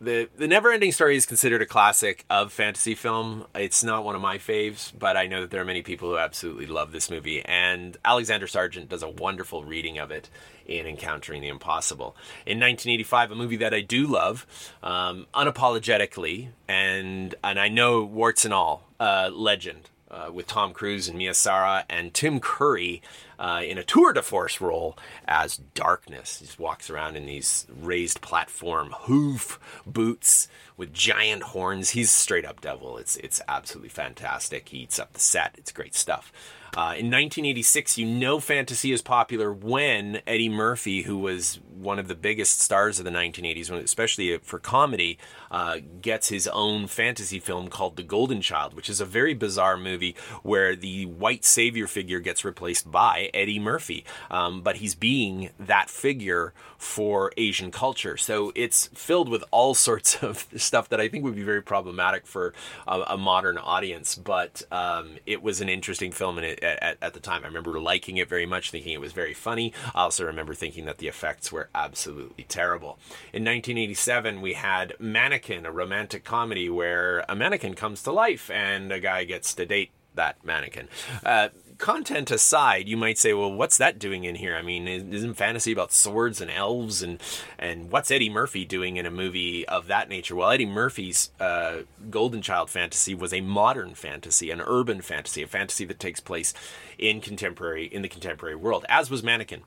the 0.00 0.28
the 0.36 0.48
never 0.48 0.70
ending 0.70 0.92
story 0.92 1.16
is 1.16 1.26
considered 1.26 1.62
a 1.62 1.66
classic 1.66 2.24
of 2.28 2.52
fantasy 2.52 2.94
film. 2.94 3.46
It's 3.54 3.82
not 3.84 4.04
one 4.04 4.14
of 4.14 4.20
my 4.20 4.38
faves 4.38 4.92
but 4.98 5.16
i 5.16 5.26
know 5.26 5.42
that 5.42 5.50
there 5.50 5.60
are 5.60 5.64
many 5.64 5.82
people 5.82 6.10
who 6.10 6.18
absolutely 6.18 6.66
love 6.66 6.92
this 6.92 7.10
movie 7.10 7.42
and 7.44 7.96
alexander 8.04 8.46
Sergeant 8.46 8.88
does 8.88 9.02
a 9.02 9.08
wonderful 9.08 9.64
reading 9.64 9.98
of 9.98 10.10
it 10.10 10.28
in 10.66 10.86
encountering 10.86 11.42
the 11.42 11.48
impossible. 11.48 12.16
In 12.46 12.58
1985 12.58 13.30
a 13.30 13.34
movie 13.34 13.56
that 13.56 13.74
i 13.74 13.80
do 13.80 14.06
love 14.06 14.46
um, 14.82 15.26
unapologetically 15.34 16.48
and 16.68 17.34
and 17.42 17.58
i 17.58 17.68
know 17.68 18.04
warts 18.04 18.44
and 18.44 18.54
all 18.54 18.88
uh, 19.00 19.30
legend 19.32 19.90
uh, 20.14 20.30
with 20.30 20.46
Tom 20.46 20.72
Cruise 20.72 21.08
and 21.08 21.18
Mia 21.18 21.34
Sara 21.34 21.84
and 21.88 22.14
Tim 22.14 22.40
Curry 22.40 23.02
uh, 23.38 23.62
in 23.64 23.78
a 23.78 23.84
tour 23.84 24.12
de 24.12 24.22
force 24.22 24.60
role 24.60 24.96
as 25.26 25.56
Darkness. 25.56 26.38
He 26.38 26.46
just 26.46 26.58
walks 26.58 26.88
around 26.88 27.16
in 27.16 27.26
these 27.26 27.66
raised 27.68 28.20
platform 28.20 28.94
hoof 29.00 29.58
boots 29.84 30.48
with 30.76 30.92
giant 30.92 31.42
horns. 31.42 31.90
He's 31.90 32.10
straight 32.10 32.44
up 32.44 32.60
devil. 32.60 32.96
It's 32.96 33.16
it's 33.16 33.40
absolutely 33.48 33.90
fantastic. 33.90 34.68
He 34.68 34.78
eats 34.78 34.98
up 34.98 35.12
the 35.12 35.20
set. 35.20 35.54
It's 35.58 35.72
great 35.72 35.94
stuff. 35.94 36.32
Uh, 36.76 36.98
in 36.98 37.06
1986, 37.06 37.98
you 37.98 38.04
know 38.04 38.40
fantasy 38.40 38.90
is 38.90 39.00
popular 39.00 39.52
when 39.52 40.20
Eddie 40.26 40.48
Murphy, 40.48 41.02
who 41.02 41.16
was 41.16 41.60
one 41.84 42.00
of 42.00 42.08
the 42.08 42.16
biggest 42.16 42.60
stars 42.60 42.98
of 42.98 43.04
the 43.04 43.12
1980s, 43.12 43.70
especially 43.70 44.36
for 44.38 44.58
comedy, 44.58 45.16
uh, 45.52 45.78
gets 46.00 46.30
his 46.30 46.48
own 46.48 46.88
fantasy 46.88 47.38
film 47.38 47.68
called 47.68 47.94
The 47.94 48.02
Golden 48.02 48.40
Child, 48.40 48.74
which 48.74 48.88
is 48.88 49.00
a 49.00 49.04
very 49.04 49.34
bizarre 49.34 49.76
movie 49.76 50.16
where 50.42 50.74
the 50.74 51.06
white 51.06 51.44
savior 51.44 51.86
figure 51.86 52.18
gets 52.18 52.44
replaced 52.44 52.90
by 52.90 53.30
Eddie 53.32 53.60
Murphy. 53.60 54.04
Um, 54.30 54.62
but 54.62 54.76
he's 54.76 54.96
being 54.96 55.50
that 55.60 55.90
figure 55.90 56.54
for 56.76 57.32
Asian 57.36 57.70
culture. 57.70 58.16
So 58.16 58.50
it's 58.56 58.88
filled 58.88 59.28
with 59.28 59.44
all 59.52 59.74
sorts 59.84 60.22
of 60.22 60.48
stuff 60.56 60.88
that 60.88 61.00
I 61.00 61.08
think 61.08 61.22
would 61.22 61.36
be 61.36 61.44
very 61.44 61.62
problematic 61.62 62.26
for 62.26 62.52
a, 62.88 63.00
a 63.08 63.16
modern 63.16 63.58
audience. 63.58 64.16
But 64.16 64.62
um, 64.72 65.18
it 65.24 65.42
was 65.42 65.60
an 65.60 65.68
interesting 65.68 66.10
film 66.10 66.38
and 66.38 66.46
it, 66.46 66.63
at, 66.64 66.98
at 67.00 67.14
the 67.14 67.20
time. 67.20 67.42
I 67.44 67.46
remember 67.46 67.78
liking 67.80 68.16
it 68.16 68.28
very 68.28 68.46
much, 68.46 68.70
thinking 68.70 68.92
it 68.92 69.00
was 69.00 69.12
very 69.12 69.34
funny. 69.34 69.72
I 69.94 70.02
also 70.02 70.24
remember 70.24 70.54
thinking 70.54 70.86
that 70.86 70.98
the 70.98 71.08
effects 71.08 71.52
were 71.52 71.68
absolutely 71.74 72.44
terrible. 72.44 72.98
In 73.32 73.44
1987, 73.44 74.40
we 74.40 74.54
had 74.54 74.94
Mannequin, 74.98 75.66
a 75.66 75.72
romantic 75.72 76.24
comedy 76.24 76.68
where 76.68 77.24
a 77.28 77.34
mannequin 77.36 77.74
comes 77.74 78.02
to 78.02 78.12
life 78.12 78.50
and 78.50 78.92
a 78.92 79.00
guy 79.00 79.24
gets 79.24 79.54
to 79.54 79.66
date 79.66 79.90
that 80.14 80.44
mannequin. 80.44 80.88
Uh, 81.24 81.48
content 81.78 82.30
aside, 82.30 82.88
you 82.88 82.96
might 82.96 83.18
say, 83.18 83.32
well, 83.32 83.52
what's 83.52 83.78
that 83.78 83.98
doing 83.98 84.24
in 84.24 84.36
here? 84.36 84.56
I 84.56 84.62
mean, 84.62 84.86
isn't 84.86 85.34
fantasy 85.34 85.72
about 85.72 85.92
swords 85.92 86.40
and 86.40 86.50
elves 86.50 87.02
and 87.02 87.20
and 87.58 87.90
what's 87.90 88.10
Eddie 88.10 88.30
Murphy 88.30 88.64
doing 88.64 88.96
in 88.96 89.06
a 89.06 89.10
movie 89.10 89.66
of 89.66 89.86
that 89.88 90.08
nature? 90.08 90.36
Well, 90.36 90.50
Eddie 90.50 90.66
Murphy's 90.66 91.30
uh, 91.40 91.78
Golden 92.10 92.42
Child 92.42 92.70
fantasy 92.70 93.14
was 93.14 93.32
a 93.32 93.40
modern 93.40 93.94
fantasy, 93.94 94.50
an 94.50 94.60
urban 94.60 95.00
fantasy, 95.00 95.42
a 95.42 95.46
fantasy 95.46 95.84
that 95.86 95.98
takes 95.98 96.20
place 96.20 96.54
in 96.98 97.20
contemporary 97.20 97.86
in 97.86 98.02
the 98.02 98.08
contemporary 98.08 98.56
world, 98.56 98.84
as 98.88 99.10
was 99.10 99.22
Mannequin. 99.22 99.62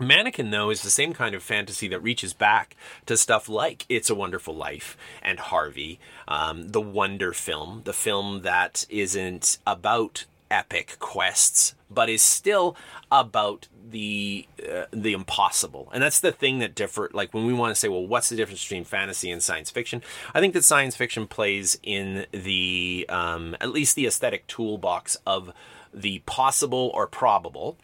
Mannequin, 0.00 0.50
though, 0.50 0.70
is 0.70 0.82
the 0.82 0.90
same 0.90 1.12
kind 1.12 1.34
of 1.34 1.42
fantasy 1.42 1.88
that 1.88 2.02
reaches 2.02 2.32
back 2.32 2.76
to 3.06 3.16
stuff 3.16 3.48
like 3.48 3.84
It's 3.88 4.08
a 4.08 4.14
Wonderful 4.14 4.54
Life 4.54 4.96
and 5.22 5.40
Harvey, 5.40 5.98
um, 6.28 6.68
the 6.68 6.80
Wonder 6.80 7.32
film, 7.32 7.82
the 7.84 7.92
film 7.92 8.42
that 8.42 8.86
isn't 8.88 9.58
about 9.66 10.24
epic 10.50 10.96
quests, 10.98 11.74
but 11.90 12.08
is 12.08 12.22
still 12.22 12.76
about 13.10 13.68
the 13.90 14.46
uh, 14.62 14.84
the 14.90 15.12
impossible. 15.12 15.88
And 15.92 16.02
that's 16.02 16.20
the 16.20 16.32
thing 16.32 16.58
that 16.58 16.74
differ. 16.74 17.10
Like 17.12 17.32
when 17.32 17.46
we 17.46 17.52
want 17.52 17.74
to 17.74 17.80
say, 17.80 17.88
well, 17.88 18.06
what's 18.06 18.28
the 18.28 18.36
difference 18.36 18.62
between 18.62 18.84
fantasy 18.84 19.30
and 19.30 19.42
science 19.42 19.70
fiction? 19.70 20.02
I 20.34 20.40
think 20.40 20.54
that 20.54 20.64
science 20.64 20.96
fiction 20.96 21.26
plays 21.26 21.78
in 21.82 22.26
the 22.32 23.06
um, 23.08 23.56
at 23.60 23.70
least 23.70 23.96
the 23.96 24.06
aesthetic 24.06 24.46
toolbox 24.46 25.16
of 25.26 25.52
the 25.92 26.20
possible 26.26 26.90
or 26.94 27.06
probable, 27.06 27.76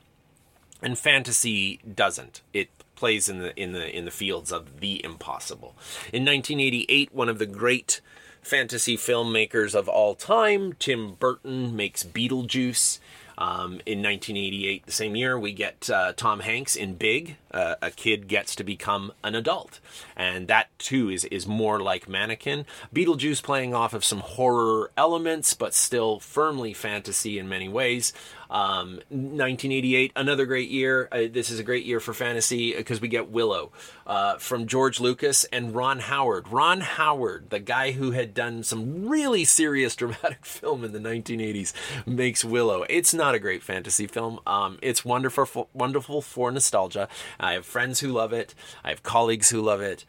and 0.82 0.98
fantasy 0.98 1.80
doesn't. 1.94 2.42
It 2.52 2.68
plays 2.94 3.28
in 3.28 3.38
the 3.38 3.54
in 3.60 3.72
the 3.72 3.96
in 3.96 4.04
the 4.04 4.10
fields 4.10 4.52
of 4.52 4.80
the 4.80 5.04
impossible. 5.04 5.76
In 6.12 6.24
1988, 6.24 7.14
one 7.14 7.28
of 7.28 7.38
the 7.38 7.46
great 7.46 8.00
fantasy 8.44 8.96
filmmakers 8.96 9.74
of 9.74 9.88
all 9.88 10.14
time. 10.14 10.74
Tim 10.74 11.14
Burton 11.14 11.74
makes 11.74 12.04
Beetlejuice. 12.04 12.98
Um, 13.36 13.80
in 13.84 14.00
1988, 14.00 14.86
the 14.86 14.92
same 14.92 15.16
year, 15.16 15.36
we 15.36 15.52
get 15.52 15.90
uh, 15.90 16.12
Tom 16.12 16.38
Hanks 16.40 16.76
in 16.76 16.94
Big. 16.94 17.36
Uh, 17.50 17.74
a 17.82 17.90
kid 17.90 18.28
gets 18.28 18.54
to 18.54 18.62
become 18.64 19.12
an 19.24 19.34
adult, 19.34 19.80
and 20.16 20.46
that 20.46 20.68
too 20.78 21.10
is 21.10 21.24
is 21.26 21.46
more 21.46 21.80
like 21.80 22.08
Mannequin. 22.08 22.64
Beetlejuice 22.94 23.42
playing 23.42 23.74
off 23.74 23.92
of 23.92 24.04
some 24.04 24.20
horror 24.20 24.92
elements, 24.96 25.52
but 25.54 25.74
still 25.74 26.20
firmly 26.20 26.72
fantasy 26.72 27.36
in 27.38 27.48
many 27.48 27.68
ways. 27.68 28.12
Um, 28.50 29.00
1988, 29.08 30.12
another 30.16 30.46
great 30.46 30.70
year. 30.70 31.08
Uh, 31.10 31.22
this 31.30 31.50
is 31.50 31.58
a 31.58 31.62
great 31.62 31.84
year 31.84 32.00
for 32.00 32.12
fantasy 32.12 32.74
because 32.74 33.00
we 33.00 33.08
get 33.08 33.30
Willow 33.30 33.72
uh, 34.06 34.36
from 34.38 34.66
George 34.66 35.00
Lucas 35.00 35.44
and 35.44 35.74
Ron 35.74 36.00
Howard. 36.00 36.48
Ron 36.48 36.80
Howard, 36.80 37.50
the 37.50 37.60
guy 37.60 37.92
who 37.92 38.12
had 38.12 38.34
done 38.34 38.62
some 38.62 39.08
really 39.08 39.44
serious 39.44 39.96
dramatic 39.96 40.44
film 40.44 40.84
in 40.84 40.92
the 40.92 40.98
1980s, 40.98 41.72
makes 42.06 42.44
Willow. 42.44 42.84
It's 42.88 43.14
not 43.14 43.34
a 43.34 43.38
great 43.38 43.62
fantasy 43.62 44.06
film. 44.06 44.40
Um, 44.46 44.78
it's 44.82 45.04
wonderful, 45.04 45.68
wonderful 45.72 46.22
for 46.22 46.50
nostalgia. 46.50 47.08
I 47.40 47.52
have 47.52 47.66
friends 47.66 48.00
who 48.00 48.08
love 48.08 48.32
it. 48.32 48.54
I 48.82 48.90
have 48.90 49.02
colleagues 49.02 49.50
who 49.50 49.60
love 49.60 49.80
it 49.80 50.04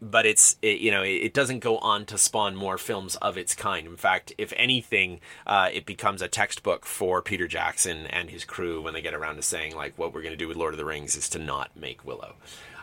but 0.00 0.26
it's 0.26 0.56
it, 0.62 0.80
you 0.80 0.90
know 0.90 1.02
it, 1.02 1.32
doesn't 1.34 1.60
go 1.60 1.78
on 1.78 2.06
to 2.06 2.16
spawn 2.18 2.56
more 2.56 2.78
films 2.78 3.16
of 3.16 3.36
its 3.36 3.54
kind. 3.54 3.86
In 3.86 3.96
fact, 3.96 4.32
if 4.38 4.52
anything, 4.56 5.20
uh, 5.46 5.68
it 5.72 5.86
becomes 5.86 6.22
a 6.22 6.28
textbook 6.28 6.86
for 6.86 7.20
Peter 7.20 7.46
Jackson 7.46 8.06
and 8.06 8.30
his 8.30 8.44
crew 8.44 8.80
when 8.80 8.94
they 8.94 9.02
get 9.02 9.14
around 9.14 9.36
to 9.36 9.42
saying 9.42 9.76
like, 9.76 9.98
what 9.98 10.14
we're 10.14 10.22
going 10.22 10.32
to 10.32 10.36
do 10.36 10.48
with 10.48 10.56
Lord 10.56 10.74
of 10.74 10.78
the 10.78 10.84
Rings 10.84 11.16
is 11.16 11.28
to 11.30 11.38
not 11.38 11.76
make 11.76 12.04
Willow. 12.04 12.34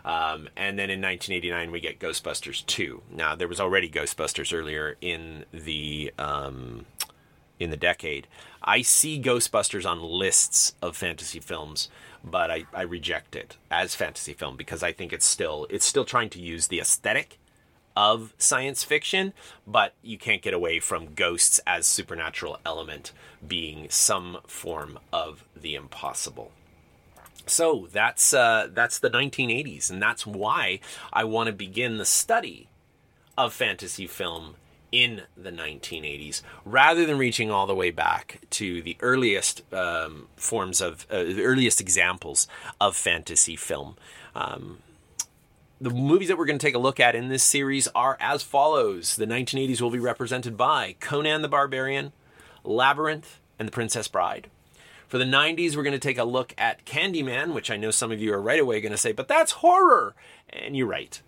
Um, 0.05 0.49
and 0.57 0.77
then 0.77 0.89
in 0.89 1.01
1989 1.01 1.71
we 1.71 1.79
get 1.79 1.99
Ghostbusters 1.99 2.65
2. 2.65 3.01
Now 3.11 3.35
there 3.35 3.47
was 3.47 3.59
already 3.59 3.89
Ghostbusters 3.89 4.55
earlier 4.55 4.97
in 5.01 5.45
the 5.51 6.13
um, 6.19 6.85
in 7.59 7.69
the 7.69 7.77
decade. 7.77 8.27
I 8.61 8.81
see 8.81 9.21
Ghostbusters 9.21 9.85
on 9.85 10.01
lists 10.01 10.75
of 10.81 10.97
fantasy 10.97 11.39
films 11.39 11.89
but 12.23 12.49
I, 12.49 12.65
I 12.73 12.83
reject 12.83 13.35
it 13.35 13.57
as 13.69 13.95
fantasy 13.95 14.33
film 14.33 14.55
because 14.55 14.81
I 14.81 14.91
think 14.91 15.11
it's 15.11 15.25
still 15.25 15.67
it's 15.69 15.85
still 15.85 16.05
trying 16.05 16.29
to 16.31 16.39
use 16.39 16.67
the 16.67 16.79
aesthetic 16.79 17.37
of 17.95 18.33
science 18.37 18.83
fiction, 18.83 19.33
but 19.67 19.93
you 20.01 20.17
can't 20.17 20.41
get 20.41 20.53
away 20.53 20.79
from 20.79 21.13
ghosts 21.13 21.59
as 21.67 21.85
supernatural 21.85 22.59
element 22.65 23.11
being 23.45 23.87
some 23.89 24.39
form 24.47 24.97
of 25.11 25.43
the 25.55 25.75
impossible. 25.75 26.51
So 27.45 27.87
that's 27.91 28.33
uh, 28.33 28.69
that's 28.71 28.99
the 28.99 29.09
1980s, 29.09 29.91
and 29.91 30.01
that's 30.01 30.25
why 30.25 30.79
I 31.11 31.25
want 31.25 31.47
to 31.47 31.53
begin 31.53 31.97
the 31.97 32.05
study 32.05 32.69
of 33.37 33.53
fantasy 33.53 34.07
film 34.07 34.55
in 34.93 35.23
the 35.35 35.51
1980s 35.51 36.43
rather 36.63 37.03
than 37.03 37.17
reaching 37.17 37.49
all 37.49 37.65
the 37.65 37.73
way 37.73 37.89
back 37.89 38.39
to 38.51 38.81
the 38.83 38.95
earliest 39.01 39.63
um, 39.73 40.27
forms 40.37 40.79
of 40.79 41.07
uh, 41.09 41.23
the 41.23 41.41
earliest 41.41 41.81
examples 41.81 42.47
of 42.79 42.95
fantasy 42.95 43.55
film. 43.55 43.97
Um, 44.35 44.77
the 45.81 45.89
movies 45.89 46.27
that 46.27 46.37
we're 46.37 46.45
going 46.45 46.59
to 46.59 46.65
take 46.65 46.75
a 46.75 46.79
look 46.79 46.99
at 46.99 47.15
in 47.15 47.27
this 47.27 47.43
series 47.43 47.87
are 47.95 48.17
as 48.19 48.43
follows. 48.43 49.15
The 49.15 49.25
1980s 49.25 49.81
will 49.81 49.89
be 49.89 49.99
represented 49.99 50.55
by 50.55 50.95
Conan 50.99 51.41
the 51.41 51.49
Barbarian, 51.49 52.13
Labyrinth, 52.63 53.39
and 53.57 53.67
The 53.67 53.71
Princess 53.71 54.07
Bride. 54.07 54.47
For 55.07 55.17
the 55.17 55.25
90s, 55.25 55.75
we're 55.75 55.83
going 55.83 55.93
to 55.93 55.99
take 55.99 56.19
a 56.19 56.23
look 56.23 56.53
at 56.55 56.85
Candyman, 56.85 57.53
which 57.53 57.71
I 57.71 57.77
know 57.77 57.91
some 57.91 58.11
of 58.11 58.21
you 58.21 58.31
are 58.33 58.41
right 58.41 58.59
away 58.59 58.79
going 58.79 58.91
to 58.91 58.97
say, 58.97 59.11
but 59.11 59.27
that's 59.27 59.53
horror. 59.53 60.13
And 60.49 60.77
you're 60.77 60.87
right 60.87 61.19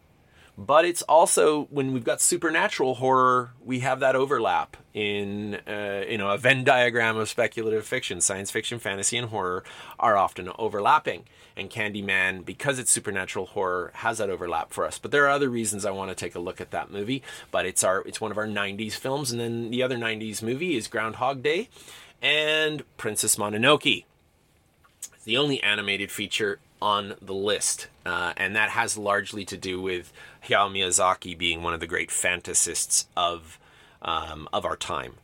but 0.57 0.85
it's 0.85 1.01
also 1.03 1.65
when 1.65 1.91
we've 1.91 2.03
got 2.03 2.21
supernatural 2.21 2.95
horror, 2.95 3.51
we 3.63 3.79
have 3.79 3.99
that 3.99 4.15
overlap 4.15 4.77
in 4.93 5.55
uh, 5.67 6.03
you 6.07 6.17
know 6.17 6.29
a 6.29 6.37
Venn 6.37 6.63
diagram 6.63 7.17
of 7.17 7.27
speculative 7.27 7.85
fiction. 7.85 8.21
Science 8.21 8.51
fiction, 8.51 8.79
fantasy, 8.79 9.17
and 9.17 9.29
horror 9.29 9.63
are 9.99 10.15
often 10.15 10.49
overlapping, 10.57 11.25
and 11.57 11.69
Candyman, 11.69 12.45
because 12.45 12.79
it's 12.79 12.91
supernatural 12.91 13.47
horror, 13.47 13.91
has 13.95 14.19
that 14.19 14.29
overlap 14.29 14.71
for 14.71 14.85
us. 14.85 14.97
But 14.97 15.11
there 15.11 15.25
are 15.25 15.29
other 15.29 15.49
reasons 15.49 15.85
I 15.85 15.91
want 15.91 16.09
to 16.09 16.15
take 16.15 16.35
a 16.35 16.39
look 16.39 16.61
at 16.61 16.71
that 16.71 16.89
movie. 16.89 17.21
But 17.51 17.65
it's 17.65 17.83
our 17.83 18.01
it's 18.01 18.21
one 18.21 18.31
of 18.31 18.37
our 18.37 18.47
'90s 18.47 18.93
films, 18.93 19.31
and 19.31 19.41
then 19.41 19.71
the 19.71 19.83
other 19.83 19.97
'90s 19.97 20.41
movie 20.41 20.77
is 20.77 20.87
Groundhog 20.87 21.43
Day 21.43 21.69
and 22.21 22.83
Princess 22.95 23.35
Mononoke. 23.35 24.05
The 25.25 25.37
only 25.37 25.61
animated 25.63 26.11
feature 26.11 26.59
on 26.81 27.15
the 27.21 27.33
list, 27.33 27.87
uh, 28.05 28.33
and 28.37 28.55
that 28.55 28.69
has 28.69 28.97
largely 28.97 29.45
to 29.45 29.57
do 29.57 29.81
with 29.81 30.11
Hayao 30.47 30.71
Miyazaki 30.71 31.37
being 31.37 31.63
one 31.63 31.73
of 31.73 31.79
the 31.79 31.87
great 31.87 32.09
fantasists 32.09 33.05
of 33.15 33.59
um, 34.01 34.47
of 34.53 34.65
our 34.65 34.75
time. 34.75 35.15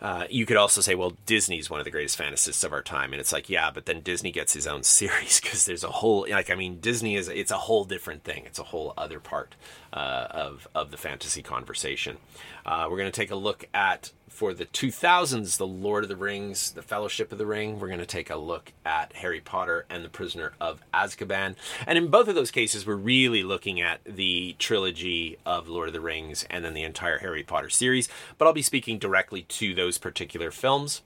Uh, 0.00 0.24
you 0.30 0.46
could 0.46 0.56
also 0.56 0.80
say, 0.80 0.94
well, 0.94 1.12
Disney's 1.26 1.68
one 1.68 1.78
of 1.78 1.84
the 1.84 1.90
greatest 1.90 2.18
fantasists 2.18 2.64
of 2.64 2.72
our 2.72 2.82
time, 2.82 3.12
and 3.12 3.20
it's 3.20 3.32
like, 3.32 3.50
yeah, 3.50 3.70
but 3.70 3.84
then 3.84 4.00
Disney 4.00 4.32
gets 4.32 4.54
his 4.54 4.66
own 4.66 4.82
series 4.84 5.40
because 5.40 5.66
there's 5.66 5.84
a 5.84 5.90
whole, 5.90 6.26
like, 6.30 6.50
I 6.50 6.54
mean, 6.54 6.80
Disney 6.80 7.16
is 7.16 7.28
it's 7.28 7.50
a 7.50 7.58
whole 7.58 7.84
different 7.84 8.24
thing. 8.24 8.44
It's 8.46 8.58
a 8.58 8.64
whole 8.64 8.94
other 8.96 9.20
part 9.20 9.56
uh, 9.92 10.26
of 10.30 10.68
of 10.74 10.90
the 10.90 10.96
fantasy 10.96 11.42
conversation. 11.42 12.16
Uh, 12.64 12.86
we're 12.90 12.96
going 12.96 13.10
to 13.10 13.20
take 13.20 13.30
a 13.30 13.36
look 13.36 13.66
at 13.74 14.12
for 14.30 14.54
the 14.54 14.64
2000s, 14.64 15.58
The 15.58 15.66
Lord 15.66 16.04
of 16.04 16.08
the 16.08 16.16
Rings, 16.16 16.70
The 16.70 16.80
Fellowship 16.80 17.30
of 17.32 17.36
the 17.36 17.44
Ring. 17.44 17.78
We're 17.78 17.88
going 17.88 17.98
to 17.98 18.06
take 18.06 18.30
a 18.30 18.36
look 18.36 18.72
at 18.86 19.12
Harry 19.14 19.40
Potter 19.40 19.84
and 19.90 20.02
The 20.02 20.08
Prisoner 20.08 20.52
of 20.60 20.82
Azkaban. 20.94 21.56
And 21.86 21.98
in 21.98 22.08
both 22.08 22.28
of 22.28 22.34
those 22.34 22.50
cases, 22.50 22.86
we're 22.86 22.94
really 22.94 23.42
looking 23.42 23.80
at 23.80 24.00
the 24.04 24.56
trilogy 24.58 25.36
of 25.44 25.68
Lord 25.68 25.88
of 25.88 25.92
the 25.92 26.00
Rings 26.00 26.46
and 26.48 26.64
then 26.64 26.72
the 26.72 26.84
entire 26.84 27.18
Harry 27.18 27.42
Potter 27.42 27.68
series. 27.68 28.08
But 28.38 28.46
I'll 28.46 28.54
be 28.54 28.62
speaking 28.62 28.98
directly 28.98 29.42
to 29.42 29.74
those 29.74 29.98
particular 29.98 30.50
films 30.50 31.02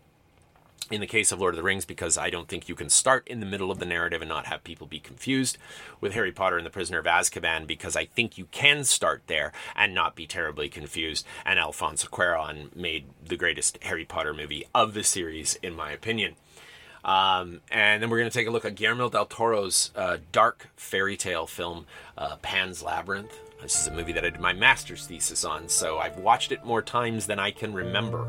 in 0.90 1.00
the 1.00 1.06
case 1.06 1.32
of 1.32 1.40
Lord 1.40 1.54
of 1.54 1.56
the 1.56 1.62
Rings, 1.62 1.84
because 1.84 2.18
I 2.18 2.30
don't 2.30 2.48
think 2.48 2.68
you 2.68 2.74
can 2.74 2.88
start 2.88 3.26
in 3.28 3.40
the 3.40 3.46
middle 3.46 3.70
of 3.70 3.78
the 3.78 3.86
narrative 3.86 4.22
and 4.22 4.28
not 4.28 4.46
have 4.46 4.64
people 4.64 4.86
be 4.86 5.00
confused 5.00 5.58
with 6.00 6.12
Harry 6.14 6.32
Potter 6.32 6.56
and 6.56 6.66
the 6.66 6.70
Prisoner 6.70 6.98
of 6.98 7.06
Azkaban, 7.06 7.66
because 7.66 7.96
I 7.96 8.04
think 8.04 8.38
you 8.38 8.46
can 8.50 8.84
start 8.84 9.22
there 9.26 9.52
and 9.74 9.94
not 9.94 10.14
be 10.14 10.26
terribly 10.26 10.68
confused. 10.68 11.26
And 11.44 11.58
Alfonso 11.58 12.08
Cuarón 12.08 12.74
made 12.74 13.06
the 13.24 13.36
greatest 13.36 13.82
Harry 13.82 14.04
Potter 14.04 14.34
movie 14.34 14.64
of 14.74 14.94
the 14.94 15.04
series, 15.04 15.56
in 15.62 15.74
my 15.74 15.92
opinion. 15.92 16.36
Um, 17.04 17.60
and 17.70 18.02
then 18.02 18.08
we're 18.08 18.18
going 18.18 18.30
to 18.30 18.38
take 18.38 18.48
a 18.48 18.50
look 18.50 18.64
at 18.64 18.76
Guillermo 18.76 19.10
del 19.10 19.26
Toro's 19.26 19.90
uh, 19.94 20.16
dark 20.32 20.70
fairy 20.76 21.18
tale 21.18 21.46
film, 21.46 21.86
uh, 22.16 22.36
Pan's 22.36 22.82
Labyrinth. 22.82 23.38
This 23.62 23.80
is 23.80 23.86
a 23.86 23.92
movie 23.92 24.12
that 24.12 24.24
I 24.24 24.30
did 24.30 24.40
my 24.40 24.52
master's 24.52 25.06
thesis 25.06 25.42
on, 25.42 25.68
so 25.70 25.98
I've 25.98 26.18
watched 26.18 26.52
it 26.52 26.64
more 26.64 26.82
times 26.82 27.26
than 27.26 27.38
I 27.38 27.50
can 27.50 27.72
remember. 27.72 28.28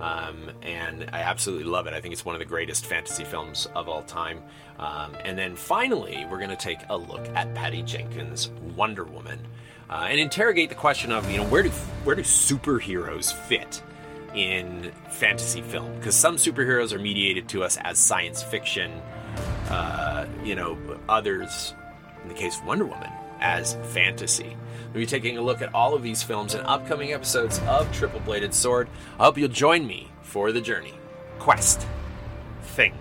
Um, 0.00 0.50
and 0.62 1.10
I 1.12 1.22
absolutely 1.22 1.64
love 1.64 1.88
it. 1.88 1.92
I 1.92 2.00
think 2.00 2.12
it's 2.12 2.24
one 2.24 2.36
of 2.36 2.38
the 2.38 2.44
greatest 2.44 2.86
fantasy 2.86 3.24
films 3.24 3.66
of 3.74 3.88
all 3.88 4.02
time. 4.04 4.42
Um, 4.78 5.16
and 5.24 5.36
then 5.36 5.56
finally, 5.56 6.24
we're 6.30 6.38
going 6.38 6.50
to 6.50 6.56
take 6.56 6.78
a 6.88 6.96
look 6.96 7.26
at 7.34 7.52
Patty 7.54 7.82
Jenkins' 7.82 8.50
Wonder 8.76 9.02
Woman 9.02 9.40
uh, 9.90 10.06
and 10.08 10.20
interrogate 10.20 10.68
the 10.68 10.76
question 10.76 11.10
of, 11.10 11.28
you 11.28 11.38
know, 11.38 11.46
where 11.46 11.64
do, 11.64 11.70
where 12.04 12.14
do 12.14 12.22
superheroes 12.22 13.32
fit? 13.32 13.82
in 14.34 14.92
fantasy 15.08 15.62
film 15.62 15.94
because 15.94 16.14
some 16.14 16.36
superheroes 16.36 16.92
are 16.92 16.98
mediated 16.98 17.48
to 17.48 17.64
us 17.64 17.78
as 17.78 17.98
science 17.98 18.42
fiction 18.42 18.92
uh, 19.70 20.26
you 20.44 20.54
know 20.54 20.76
others 21.08 21.74
in 22.22 22.28
the 22.28 22.34
case 22.34 22.58
of 22.58 22.66
wonder 22.66 22.84
woman 22.84 23.10
as 23.46 23.76
fantasy 23.92 24.56
We'll 24.96 25.02
be 25.02 25.06
taking 25.06 25.36
a 25.36 25.42
look 25.42 25.60
at 25.60 25.74
all 25.74 25.92
of 25.92 26.02
these 26.02 26.22
films 26.22 26.54
in 26.54 26.62
upcoming 26.62 27.12
episodes 27.12 27.60
of 27.66 27.92
Triple 27.92 28.20
Bladed 28.20 28.54
Sword. 28.54 28.88
I 29.20 29.24
hope 29.24 29.36
you'll 29.36 29.50
join 29.50 29.86
me 29.86 30.08
for 30.22 30.52
the 30.52 30.60
journey. 30.62 30.94
Quest. 31.38 31.86
Thing. 32.62 32.94